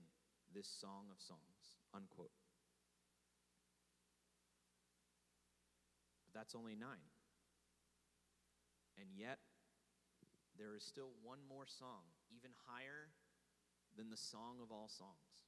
this 0.55 0.69
song 0.69 1.07
of 1.11 1.21
songs. 1.21 1.79
Unquote. 1.95 2.31
But 6.27 6.39
that's 6.39 6.55
only 6.55 6.75
nine. 6.75 7.09
And 8.99 9.09
yet, 9.17 9.39
there 10.59 10.75
is 10.77 10.85
still 10.85 11.11
one 11.23 11.39
more 11.49 11.65
song, 11.67 12.05
even 12.37 12.51
higher 12.67 13.09
than 13.97 14.11
the 14.11 14.17
song 14.17 14.57
of 14.63 14.71
all 14.71 14.89
songs. 14.89 15.47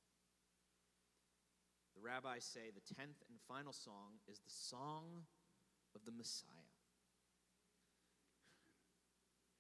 The 1.94 2.00
rabbis 2.00 2.44
say 2.44 2.70
the 2.74 2.94
tenth 2.94 3.22
and 3.28 3.38
final 3.46 3.72
song 3.72 4.20
is 4.30 4.38
the 4.38 4.50
song 4.50 5.26
of 5.94 6.04
the 6.04 6.12
Messiah. 6.12 6.48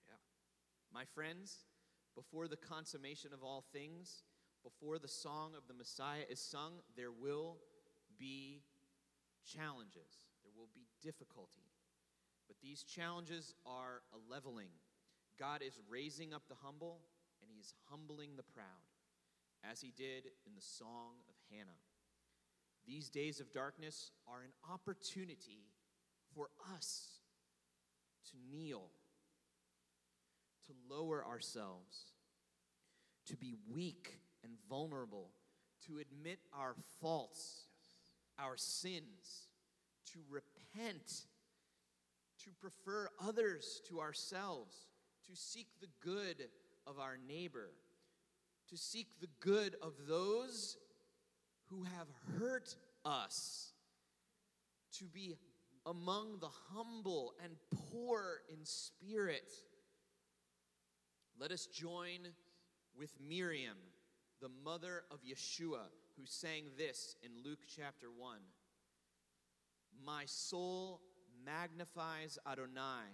Yeah. 0.08 0.16
My 0.92 1.04
friends, 1.14 1.66
before 2.14 2.48
the 2.48 2.56
consummation 2.56 3.32
of 3.32 3.42
all 3.42 3.64
things, 3.72 4.24
before 4.62 4.98
the 4.98 5.08
song 5.08 5.52
of 5.56 5.66
the 5.68 5.74
Messiah 5.74 6.24
is 6.30 6.40
sung, 6.40 6.74
there 6.96 7.12
will 7.12 7.58
be 8.18 8.62
challenges, 9.44 10.28
there 10.42 10.52
will 10.56 10.68
be 10.74 10.86
difficulty. 11.02 11.68
But 12.46 12.56
these 12.62 12.82
challenges 12.82 13.54
are 13.66 14.02
a 14.12 14.30
leveling. 14.30 14.70
God 15.38 15.62
is 15.62 15.78
raising 15.88 16.32
up 16.32 16.42
the 16.48 16.54
humble, 16.62 17.00
is 17.62 17.74
humbling 17.90 18.30
the 18.36 18.42
proud, 18.42 18.66
as 19.70 19.80
He 19.80 19.92
did 19.96 20.24
in 20.46 20.54
the 20.54 20.60
song 20.60 21.14
of 21.28 21.34
Hannah. 21.50 21.78
These 22.86 23.08
days 23.08 23.38
of 23.38 23.52
darkness 23.52 24.10
are 24.26 24.42
an 24.42 24.52
opportunity 24.68 25.68
for 26.34 26.48
us 26.76 27.20
to 28.30 28.36
kneel, 28.50 28.88
to 30.66 30.72
lower 30.92 31.24
ourselves, 31.24 32.12
to 33.26 33.36
be 33.36 33.54
weak 33.72 34.18
and 34.42 34.54
vulnerable, 34.68 35.30
to 35.86 35.98
admit 35.98 36.40
our 36.52 36.74
faults, 37.00 37.66
our 38.40 38.56
sins, 38.56 39.46
to 40.12 40.18
repent, 40.28 41.26
to 42.42 42.50
prefer 42.60 43.08
others 43.24 43.80
to 43.88 44.00
ourselves, 44.00 44.88
to 45.28 45.36
seek 45.36 45.68
the 45.80 45.88
good 46.00 46.48
of 46.86 46.98
our 46.98 47.18
neighbor, 47.28 47.70
to 48.68 48.76
seek 48.76 49.06
the 49.20 49.28
good 49.40 49.76
of 49.82 49.92
those 50.08 50.76
who 51.66 51.84
have 51.84 52.06
hurt 52.38 52.74
us, 53.04 53.72
to 54.98 55.04
be 55.04 55.34
among 55.86 56.38
the 56.38 56.50
humble 56.72 57.34
and 57.42 57.54
poor 57.90 58.42
in 58.48 58.64
spirit. 58.64 59.50
Let 61.38 61.50
us 61.50 61.66
join 61.66 62.20
with 62.96 63.12
Miriam, 63.20 63.78
the 64.40 64.50
mother 64.64 65.04
of 65.10 65.20
Yeshua, 65.22 65.86
who 66.16 66.26
sang 66.26 66.64
this 66.76 67.16
in 67.22 67.30
Luke 67.44 67.60
chapter 67.74 68.08
1 68.10 68.38
My 70.04 70.24
soul 70.26 71.00
magnifies 71.44 72.38
Adonai, 72.46 73.08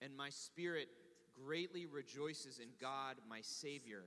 and 0.00 0.16
my 0.16 0.30
spirit 0.30 0.88
greatly 1.44 1.86
rejoices 1.86 2.58
in 2.58 2.68
God, 2.80 3.16
my 3.28 3.40
Savior, 3.42 4.04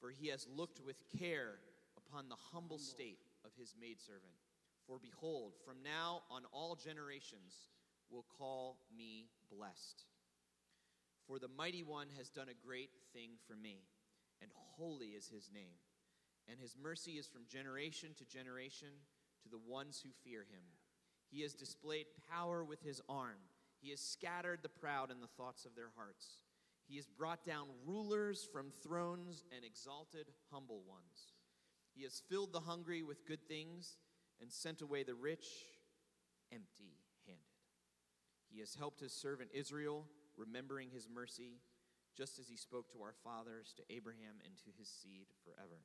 for 0.00 0.10
he 0.10 0.28
has 0.28 0.46
looked 0.54 0.80
with 0.84 0.96
care 1.18 1.58
upon 1.96 2.28
the 2.28 2.36
humble 2.52 2.78
state 2.78 3.18
of 3.44 3.50
his 3.58 3.74
maidservant. 3.80 4.34
For 4.86 4.98
behold, 4.98 5.54
from 5.64 5.76
now 5.82 6.22
on 6.30 6.42
all 6.52 6.76
generations 6.76 7.54
will 8.10 8.24
call 8.38 8.78
me 8.96 9.26
blessed. 9.50 10.04
For 11.26 11.38
the 11.38 11.48
mighty 11.48 11.82
one 11.82 12.08
has 12.18 12.28
done 12.28 12.48
a 12.48 12.66
great 12.66 12.90
thing 13.14 13.30
for 13.46 13.56
me, 13.56 13.78
and 14.42 14.50
holy 14.76 15.08
is 15.08 15.28
his 15.28 15.50
name. 15.52 15.80
And 16.48 16.58
his 16.60 16.76
mercy 16.80 17.12
is 17.12 17.26
from 17.26 17.46
generation 17.48 18.10
to 18.18 18.26
generation 18.26 18.88
to 19.42 19.48
the 19.48 19.58
ones 19.58 20.02
who 20.04 20.10
fear 20.22 20.40
him. 20.40 20.62
He 21.30 21.40
has 21.42 21.54
displayed 21.54 22.06
power 22.30 22.62
with 22.62 22.82
his 22.82 23.00
arm. 23.08 23.40
He 23.80 23.90
has 23.90 24.00
scattered 24.00 24.60
the 24.62 24.68
proud 24.68 25.10
in 25.10 25.20
the 25.20 25.26
thoughts 25.26 25.64
of 25.64 25.74
their 25.74 25.90
hearts. 25.96 26.26
He 26.86 26.96
has 26.96 27.06
brought 27.08 27.44
down 27.44 27.68
rulers 27.86 28.46
from 28.52 28.70
thrones 28.82 29.44
and 29.54 29.64
exalted 29.64 30.26
humble 30.50 30.82
ones. 30.86 31.32
He 31.94 32.02
has 32.02 32.22
filled 32.28 32.52
the 32.52 32.60
hungry 32.60 33.02
with 33.02 33.26
good 33.26 33.46
things 33.48 33.96
and 34.40 34.52
sent 34.52 34.82
away 34.82 35.02
the 35.02 35.14
rich 35.14 35.46
empty 36.52 36.98
handed. 37.26 37.44
He 38.50 38.60
has 38.60 38.74
helped 38.74 39.00
his 39.00 39.12
servant 39.12 39.50
Israel, 39.54 40.06
remembering 40.36 40.90
his 40.90 41.08
mercy, 41.08 41.60
just 42.16 42.38
as 42.38 42.48
he 42.48 42.56
spoke 42.56 42.92
to 42.92 43.02
our 43.02 43.14
fathers, 43.24 43.74
to 43.76 43.94
Abraham, 43.94 44.36
and 44.44 44.56
to 44.58 44.70
his 44.78 44.88
seed 44.88 45.26
forever. 45.44 45.80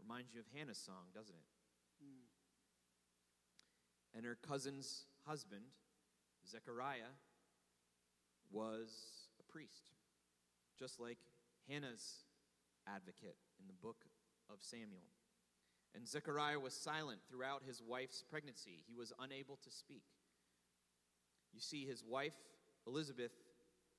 Reminds 0.00 0.34
you 0.34 0.40
of 0.40 0.46
Hannah's 0.54 0.78
song, 0.78 1.12
doesn't 1.14 1.34
it? 1.34 1.46
Hmm. 2.02 2.26
And 4.16 4.26
her 4.26 4.36
cousin's 4.46 5.06
husband, 5.26 5.64
Zechariah, 6.48 7.14
was 8.50 9.28
a 9.40 9.52
priest, 9.52 9.90
just 10.78 11.00
like 11.00 11.18
Hannah's 11.68 12.24
advocate 12.86 13.36
in 13.60 13.66
the 13.66 13.74
book 13.74 14.04
of 14.50 14.58
Samuel. 14.60 15.08
And 15.94 16.08
Zechariah 16.08 16.58
was 16.58 16.74
silent 16.74 17.20
throughout 17.28 17.62
his 17.66 17.80
wife's 17.80 18.22
pregnancy. 18.28 18.82
He 18.86 18.94
was 18.94 19.12
unable 19.20 19.56
to 19.56 19.70
speak. 19.70 20.02
You 21.52 21.60
see, 21.60 21.86
his 21.86 22.02
wife, 22.04 22.34
Elizabeth, 22.86 23.32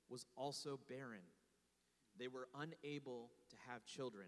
was 0.10 0.26
also 0.36 0.80
barren. 0.90 1.24
They 2.20 2.28
were 2.28 2.48
unable 2.54 3.30
to 3.50 3.56
have 3.70 3.86
children, 3.86 4.28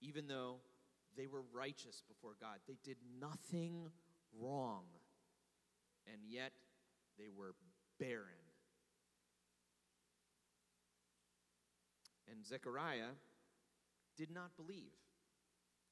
even 0.00 0.26
though 0.26 0.56
they 1.16 1.26
were 1.26 1.42
righteous 1.54 2.02
before 2.06 2.36
God. 2.40 2.58
They 2.66 2.78
did 2.84 2.96
nothing 3.20 3.90
wrong, 4.38 4.84
and 6.12 6.20
yet 6.28 6.52
they 7.18 7.28
were 7.34 7.54
barren. 7.98 8.45
And 12.30 12.44
Zechariah 12.44 13.14
did 14.16 14.30
not 14.30 14.56
believe 14.56 14.92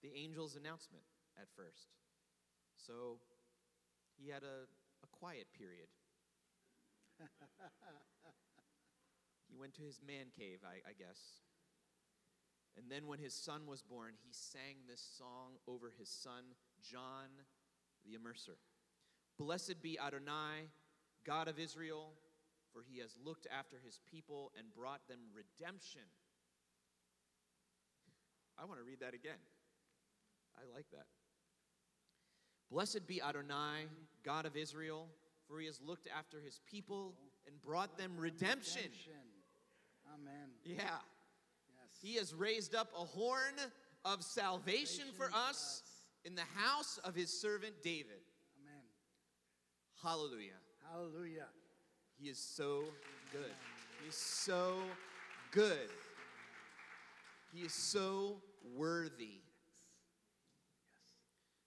the 0.03 0.11
angel's 0.23 0.57
announcement 0.57 1.05
at 1.41 1.49
first. 1.57 1.89
So 2.77 3.19
he 4.17 4.31
had 4.31 4.43
a, 4.43 4.67
a 5.03 5.07
quiet 5.13 5.47
period. 5.57 5.89
he 9.49 9.57
went 9.57 9.75
to 9.75 9.83
his 9.83 10.01
man 10.07 10.27
cave, 10.37 10.61
I, 10.65 10.89
I 10.89 10.93
guess. 10.99 11.41
And 12.77 12.91
then 12.91 13.07
when 13.07 13.19
his 13.21 13.35
son 13.35 13.67
was 13.67 13.83
born, 13.83 14.15
he 14.25 14.33
sang 14.33 14.77
this 14.89 15.03
song 15.17 15.53
over 15.69 15.93
his 15.97 16.09
son, 16.09 16.43
John 16.83 17.31
the 18.05 18.17
Immerser. 18.19 18.59
Blessed 19.39 19.83
be 19.83 19.99
Adonai, 19.99 20.71
God 21.25 21.49
of 21.49 21.59
Israel, 21.59 22.13
for 22.73 22.83
he 22.83 22.99
has 22.99 23.17
looked 23.25 23.47
after 23.57 23.77
his 23.85 24.01
people 24.11 24.53
and 24.59 24.75
brought 24.75 25.07
them 25.09 25.21
redemption. 25.33 26.03
I 28.61 28.65
want 28.65 28.79
to 28.81 28.85
read 28.85 29.01
that 29.01 29.15
again. 29.15 29.41
I 30.57 30.63
like 30.75 30.87
that. 30.93 31.07
Blessed 32.71 33.07
be 33.07 33.21
Adonai, 33.21 33.87
God 34.25 34.47
of 34.47 34.57
Israel, 34.57 35.09
for 35.49 35.61
he 35.61 35.67
has 35.67 35.81
looked 35.81 36.09
after 36.17 36.41
his 36.41 36.61
people 36.71 37.15
and 37.47 37.61
brought 37.63 37.99
them 37.99 38.13
redemption. 38.17 38.91
Amen. 40.15 40.51
Yeah. 40.65 40.77
Yes. 40.79 40.99
He 42.01 42.15
has 42.17 42.35
raised 42.35 42.75
up 42.75 42.89
a 42.97 43.05
horn 43.05 43.55
of 44.05 44.23
salvation 44.23 45.05
for 45.17 45.31
us 45.35 45.83
in 46.25 46.35
the 46.35 46.43
house 46.55 46.99
of 47.05 47.15
his 47.15 47.31
servant 47.31 47.75
David. 47.83 48.23
Amen. 48.61 48.83
Hallelujah. 50.03 50.59
Hallelujah. 50.91 51.47
He 52.19 52.29
is 52.29 52.39
so 52.39 52.85
good. 53.33 53.53
He's 54.05 54.15
so 54.15 54.77
good. 55.51 55.89
He 57.55 57.61
is 57.61 57.73
so 57.73 58.43
worthy. 58.75 59.43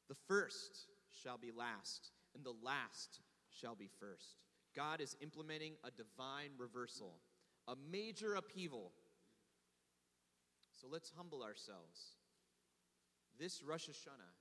The 0.09 0.17
first 0.27 0.87
shall 1.23 1.37
be 1.37 1.51
last, 1.57 2.11
and 2.35 2.43
the 2.43 2.53
last 2.61 3.21
shall 3.49 3.73
be 3.73 3.89
first. 3.97 4.35
God 4.75 4.99
is 4.99 5.15
implementing 5.21 5.75
a 5.85 5.91
divine 5.91 6.51
reversal, 6.57 7.13
a 7.69 7.75
major 7.89 8.35
upheaval. 8.35 8.91
So 10.73 10.87
let's 10.91 11.13
humble 11.15 11.41
ourselves. 11.41 12.17
This 13.39 13.63
Rosh 13.63 13.87
Hashanah, 13.87 14.35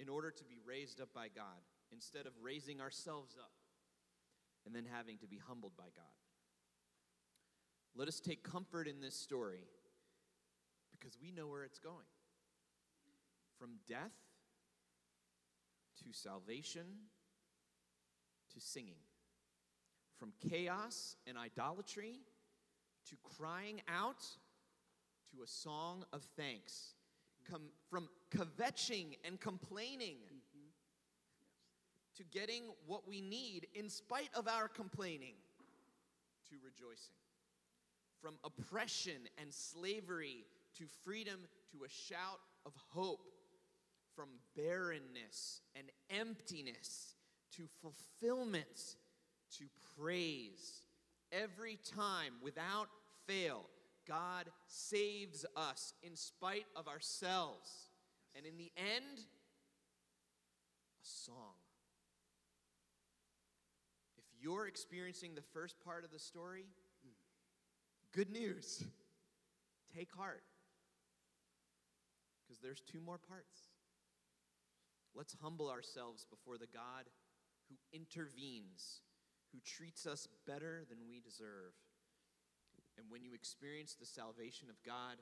in 0.00 0.08
order 0.08 0.30
to 0.30 0.44
be 0.44 0.60
raised 0.64 1.00
up 1.00 1.08
by 1.12 1.26
God, 1.34 1.66
instead 1.92 2.26
of 2.26 2.32
raising 2.40 2.80
ourselves 2.80 3.34
up 3.40 3.50
and 4.64 4.72
then 4.72 4.84
having 4.88 5.18
to 5.18 5.26
be 5.26 5.40
humbled 5.48 5.72
by 5.76 5.88
God. 5.96 6.04
Let 7.96 8.06
us 8.06 8.20
take 8.20 8.44
comfort 8.44 8.86
in 8.86 9.00
this 9.00 9.16
story 9.16 9.64
because 10.98 11.16
we 11.20 11.30
know 11.30 11.46
where 11.46 11.64
it's 11.64 11.78
going. 11.78 12.06
From 13.58 13.70
death 13.88 14.12
to 16.04 16.12
salvation 16.12 16.86
to 18.54 18.60
singing. 18.60 19.00
From 20.18 20.32
chaos 20.50 21.16
and 21.26 21.36
idolatry 21.38 22.20
to 23.08 23.16
crying 23.36 23.80
out 23.88 24.24
to 25.32 25.42
a 25.42 25.46
song 25.46 26.04
of 26.12 26.22
thanks. 26.36 26.94
Come, 27.50 27.62
from 27.88 28.08
kvetching 28.34 29.16
and 29.24 29.40
complaining 29.40 30.16
mm-hmm. 30.16 30.68
to 32.16 32.24
getting 32.24 32.64
what 32.86 33.08
we 33.08 33.20
need 33.20 33.68
in 33.74 33.88
spite 33.88 34.30
of 34.34 34.48
our 34.48 34.68
complaining 34.68 35.34
to 36.50 36.56
rejoicing. 36.64 37.14
From 38.20 38.34
oppression 38.44 39.28
and 39.40 39.52
slavery 39.52 40.44
to 40.78 40.84
freedom 41.04 41.40
to 41.72 41.84
a 41.84 41.88
shout 41.88 42.40
of 42.66 42.72
hope. 42.90 43.30
From 44.16 44.28
barrenness 44.56 45.60
and 45.76 45.86
emptiness 46.10 47.14
to 47.56 47.68
fulfillment 47.80 48.96
to 49.58 49.64
praise. 49.96 50.82
Every 51.30 51.78
time, 51.96 52.32
without 52.42 52.88
fail, 53.28 53.66
God 54.08 54.46
saves 54.66 55.44
us 55.56 55.92
in 56.02 56.16
spite 56.16 56.66
of 56.74 56.88
ourselves. 56.88 57.90
And 58.34 58.46
in 58.46 58.56
the 58.56 58.72
end, 58.76 59.18
a 61.00 61.04
song. 61.04 61.54
If 64.16 64.24
you're 64.40 64.66
experiencing 64.66 65.34
the 65.34 65.42
first 65.52 65.76
part 65.84 66.04
of 66.04 66.10
the 66.10 66.18
story, 66.18 66.64
hmm. 67.04 67.12
good 68.12 68.30
news. 68.30 68.82
Take 69.94 70.12
heart. 70.16 70.42
Because 72.48 72.62
there's 72.62 72.80
two 72.80 73.00
more 73.00 73.18
parts. 73.18 73.68
Let's 75.14 75.36
humble 75.42 75.68
ourselves 75.68 76.24
before 76.24 76.56
the 76.56 76.66
God 76.66 77.04
who 77.68 77.76
intervenes, 77.92 79.02
who 79.52 79.58
treats 79.60 80.06
us 80.06 80.26
better 80.46 80.84
than 80.88 80.98
we 81.06 81.20
deserve. 81.20 81.74
And 82.96 83.06
when 83.10 83.22
you 83.22 83.34
experience 83.34 83.94
the 83.94 84.06
salvation 84.06 84.68
of 84.70 84.76
God, 84.84 85.16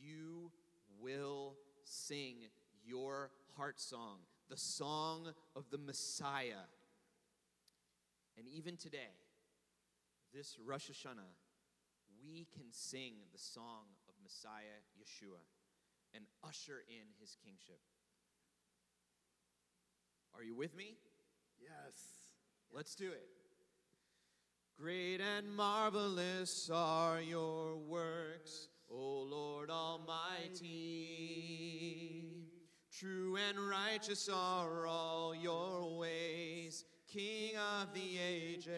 you 0.00 0.50
will 0.98 1.56
sing 1.84 2.36
your 2.84 3.30
heart 3.56 3.78
song, 3.78 4.18
the 4.48 4.56
song 4.56 5.28
of 5.54 5.68
the 5.70 5.78
Messiah. 5.78 6.64
And 8.38 8.48
even 8.48 8.76
today, 8.76 9.12
this 10.32 10.56
Rosh 10.64 10.90
Hashanah, 10.90 11.34
we 12.24 12.46
can 12.54 12.72
sing 12.72 13.14
the 13.32 13.38
song 13.38 13.84
of 14.08 14.14
Messiah 14.22 14.80
Yeshua 14.98 15.40
and 16.14 16.24
usher 16.46 16.82
in 16.88 17.06
his 17.20 17.36
kingship. 17.44 17.80
Are 20.34 20.42
you 20.42 20.54
with 20.54 20.76
me? 20.76 20.96
Yes. 21.60 22.30
Let's 22.72 22.94
do 22.94 23.10
it. 23.10 23.28
Great 24.80 25.20
and 25.20 25.54
marvelous 25.54 26.70
are 26.72 27.20
your 27.20 27.76
works, 27.76 28.68
O 28.90 29.22
Lord 29.22 29.68
Almighty. 29.70 30.70
True 32.90 33.36
and 33.36 33.58
righteous 33.68 34.28
are 34.32 34.86
all 34.86 35.34
your 35.34 35.98
ways, 35.98 36.84
King 37.06 37.56
of 37.56 37.92
the 37.92 38.18
ages. 38.18 38.70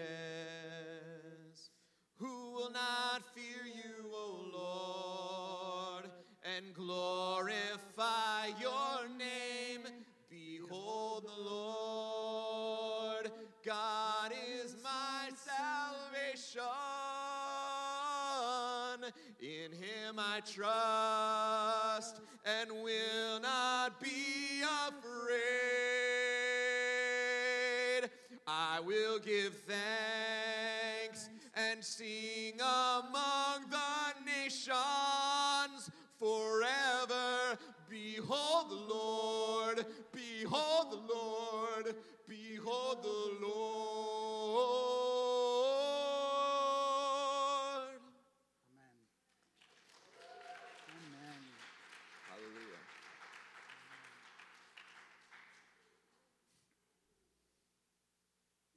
Who 2.16 2.52
will 2.52 2.70
not 2.72 3.22
fear 3.34 3.64
you, 3.64 4.10
O 4.12 4.50
Lord, 4.52 5.51
and 6.44 6.74
glorify 6.74 8.46
your 8.60 9.08
name? 9.16 9.86
Behold, 10.28 11.24
the 11.24 11.40
Lord 11.42 13.30
God 13.64 14.32
is 14.50 14.76
my 14.82 15.30
salvation. 15.36 16.62
In 19.40 19.72
him 19.72 20.18
I 20.18 20.40
trust 20.40 22.20
and 22.44 22.70
will 22.82 23.40
not 23.40 24.00
be 24.00 24.62
afraid. 24.88 25.12
I 28.46 28.80
will 28.80 29.18
give 29.20 29.54
thanks 29.66 31.28
and 31.54 31.84
sing 31.84 32.54
among 32.60 33.70
the 33.70 34.14
nations 34.24 35.21
forever. 36.22 37.58
Behold 37.90 38.70
the 38.70 38.76
Lord, 38.94 39.84
behold 40.12 40.92
the 40.92 41.02
Lord, 41.12 41.96
behold 42.28 43.02
the 43.02 43.08
Lord. 43.44 43.52
Amen. 48.70 48.96
Amen. 50.94 51.42
Hallelujah. 52.30 52.82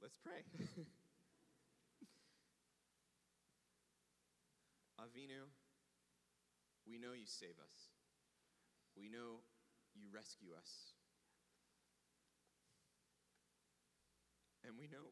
Let's 0.02 0.18
pray. 0.18 0.42
Avinu, 4.98 5.46
we 6.86 6.98
know 7.02 7.12
you 7.12 7.26
save 7.26 7.58
us. 7.58 7.90
We 8.96 9.10
know 9.10 9.42
you 9.92 10.06
rescue 10.14 10.54
us. 10.56 10.94
And 14.62 14.74
we 14.78 14.86
know 14.86 15.10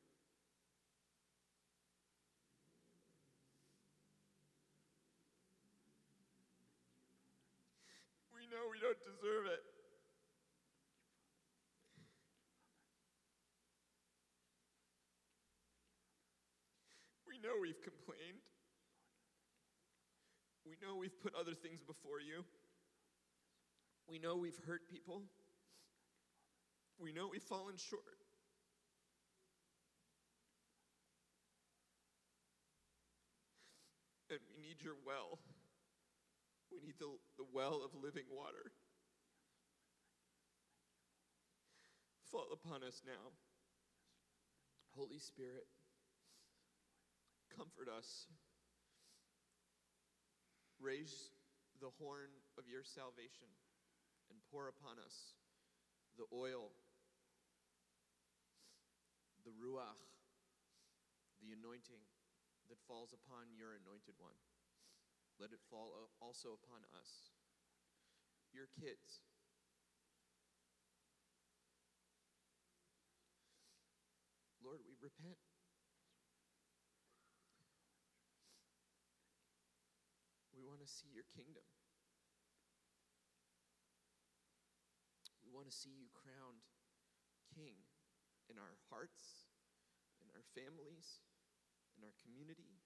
we 8.34 8.46
know 8.50 8.70
we 8.70 8.78
don't 8.78 8.98
deserve 9.02 9.46
it. 9.46 9.62
We 17.26 17.38
know 17.38 17.54
we've 17.60 17.82
complained. 17.82 18.53
We 20.74 20.86
know 20.88 20.96
we've 20.96 21.22
put 21.22 21.34
other 21.38 21.54
things 21.54 21.82
before 21.86 22.18
you. 22.18 22.44
We 24.08 24.18
know 24.18 24.34
we've 24.34 24.58
hurt 24.66 24.88
people. 24.90 25.22
We 26.98 27.12
know 27.12 27.28
we've 27.30 27.42
fallen 27.42 27.76
short. 27.76 28.02
And 34.30 34.40
we 34.56 34.62
need 34.66 34.82
your 34.82 34.94
well. 35.06 35.38
We 36.72 36.80
need 36.80 36.94
the, 36.98 37.06
the 37.38 37.46
well 37.52 37.82
of 37.84 37.90
living 38.02 38.24
water. 38.32 38.72
Fall 42.32 42.48
upon 42.52 42.82
us 42.82 43.02
now. 43.06 43.30
Holy 44.96 45.18
Spirit, 45.18 45.66
comfort 47.56 47.88
us. 47.96 48.26
Raise 50.84 51.32
the 51.80 51.88
horn 51.96 52.28
of 52.60 52.68
your 52.68 52.84
salvation 52.84 53.48
and 54.28 54.36
pour 54.52 54.68
upon 54.68 55.00
us 55.00 55.32
the 56.20 56.28
oil, 56.28 56.76
the 59.48 59.56
ruach, 59.56 59.96
the 61.40 61.56
anointing 61.56 62.04
that 62.68 62.76
falls 62.84 63.16
upon 63.16 63.48
your 63.56 63.72
anointed 63.80 64.12
one. 64.20 64.36
Let 65.40 65.56
it 65.56 65.64
fall 65.72 66.12
also 66.20 66.52
upon 66.52 66.84
us, 67.00 67.32
your 68.52 68.68
kids. 68.76 69.24
Lord, 74.60 74.84
we 74.84 75.00
repent. 75.00 75.40
We 80.56 80.62
want 80.62 80.73
to 80.84 80.90
see 80.92 81.08
your 81.08 81.24
kingdom. 81.32 81.64
We 85.40 85.48
want 85.48 85.64
to 85.64 85.72
see 85.72 85.96
you 85.96 86.12
crowned 86.12 86.60
king 87.56 87.80
in 88.52 88.60
our 88.60 88.76
hearts, 88.92 89.48
in 90.20 90.28
our 90.36 90.44
families, 90.52 91.24
in 91.96 92.04
our 92.04 92.12
community, 92.20 92.84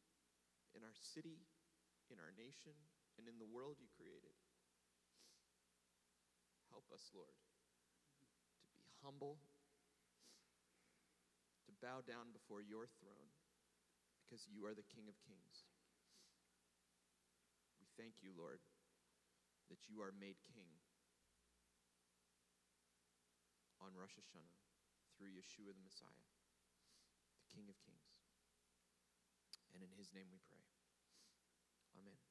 in 0.78 0.86
our 0.86 0.94
city, 0.94 1.42
in 2.06 2.22
our 2.22 2.30
nation, 2.38 2.78
and 3.18 3.26
in 3.26 3.42
the 3.42 3.50
world 3.50 3.82
you 3.82 3.90
created. 3.90 4.36
Help 6.70 6.86
us, 6.94 7.10
Lord, 7.10 7.34
to 7.34 8.78
be 8.78 8.94
humble, 9.02 9.42
to 11.66 11.72
bow 11.82 12.04
down 12.06 12.30
before 12.30 12.62
your 12.62 12.86
throne, 13.02 13.34
because 14.22 14.46
you 14.46 14.62
are 14.68 14.76
the 14.76 14.86
King 14.86 15.10
of 15.10 15.18
Kings. 15.26 15.66
Thank 17.98 18.22
you, 18.22 18.30
Lord, 18.38 18.62
that 19.66 19.90
you 19.90 19.98
are 19.98 20.14
made 20.14 20.38
king 20.54 20.70
on 23.82 23.90
Rosh 23.98 24.14
Hashanah 24.14 24.54
through 25.18 25.34
Yeshua 25.34 25.74
the 25.74 25.82
Messiah, 25.82 26.30
the 27.42 27.50
King 27.50 27.66
of 27.66 27.74
Kings. 27.82 28.22
And 29.74 29.82
in 29.82 29.90
his 29.98 30.14
name 30.14 30.30
we 30.30 30.38
pray. 30.46 30.62
Amen. 31.98 32.27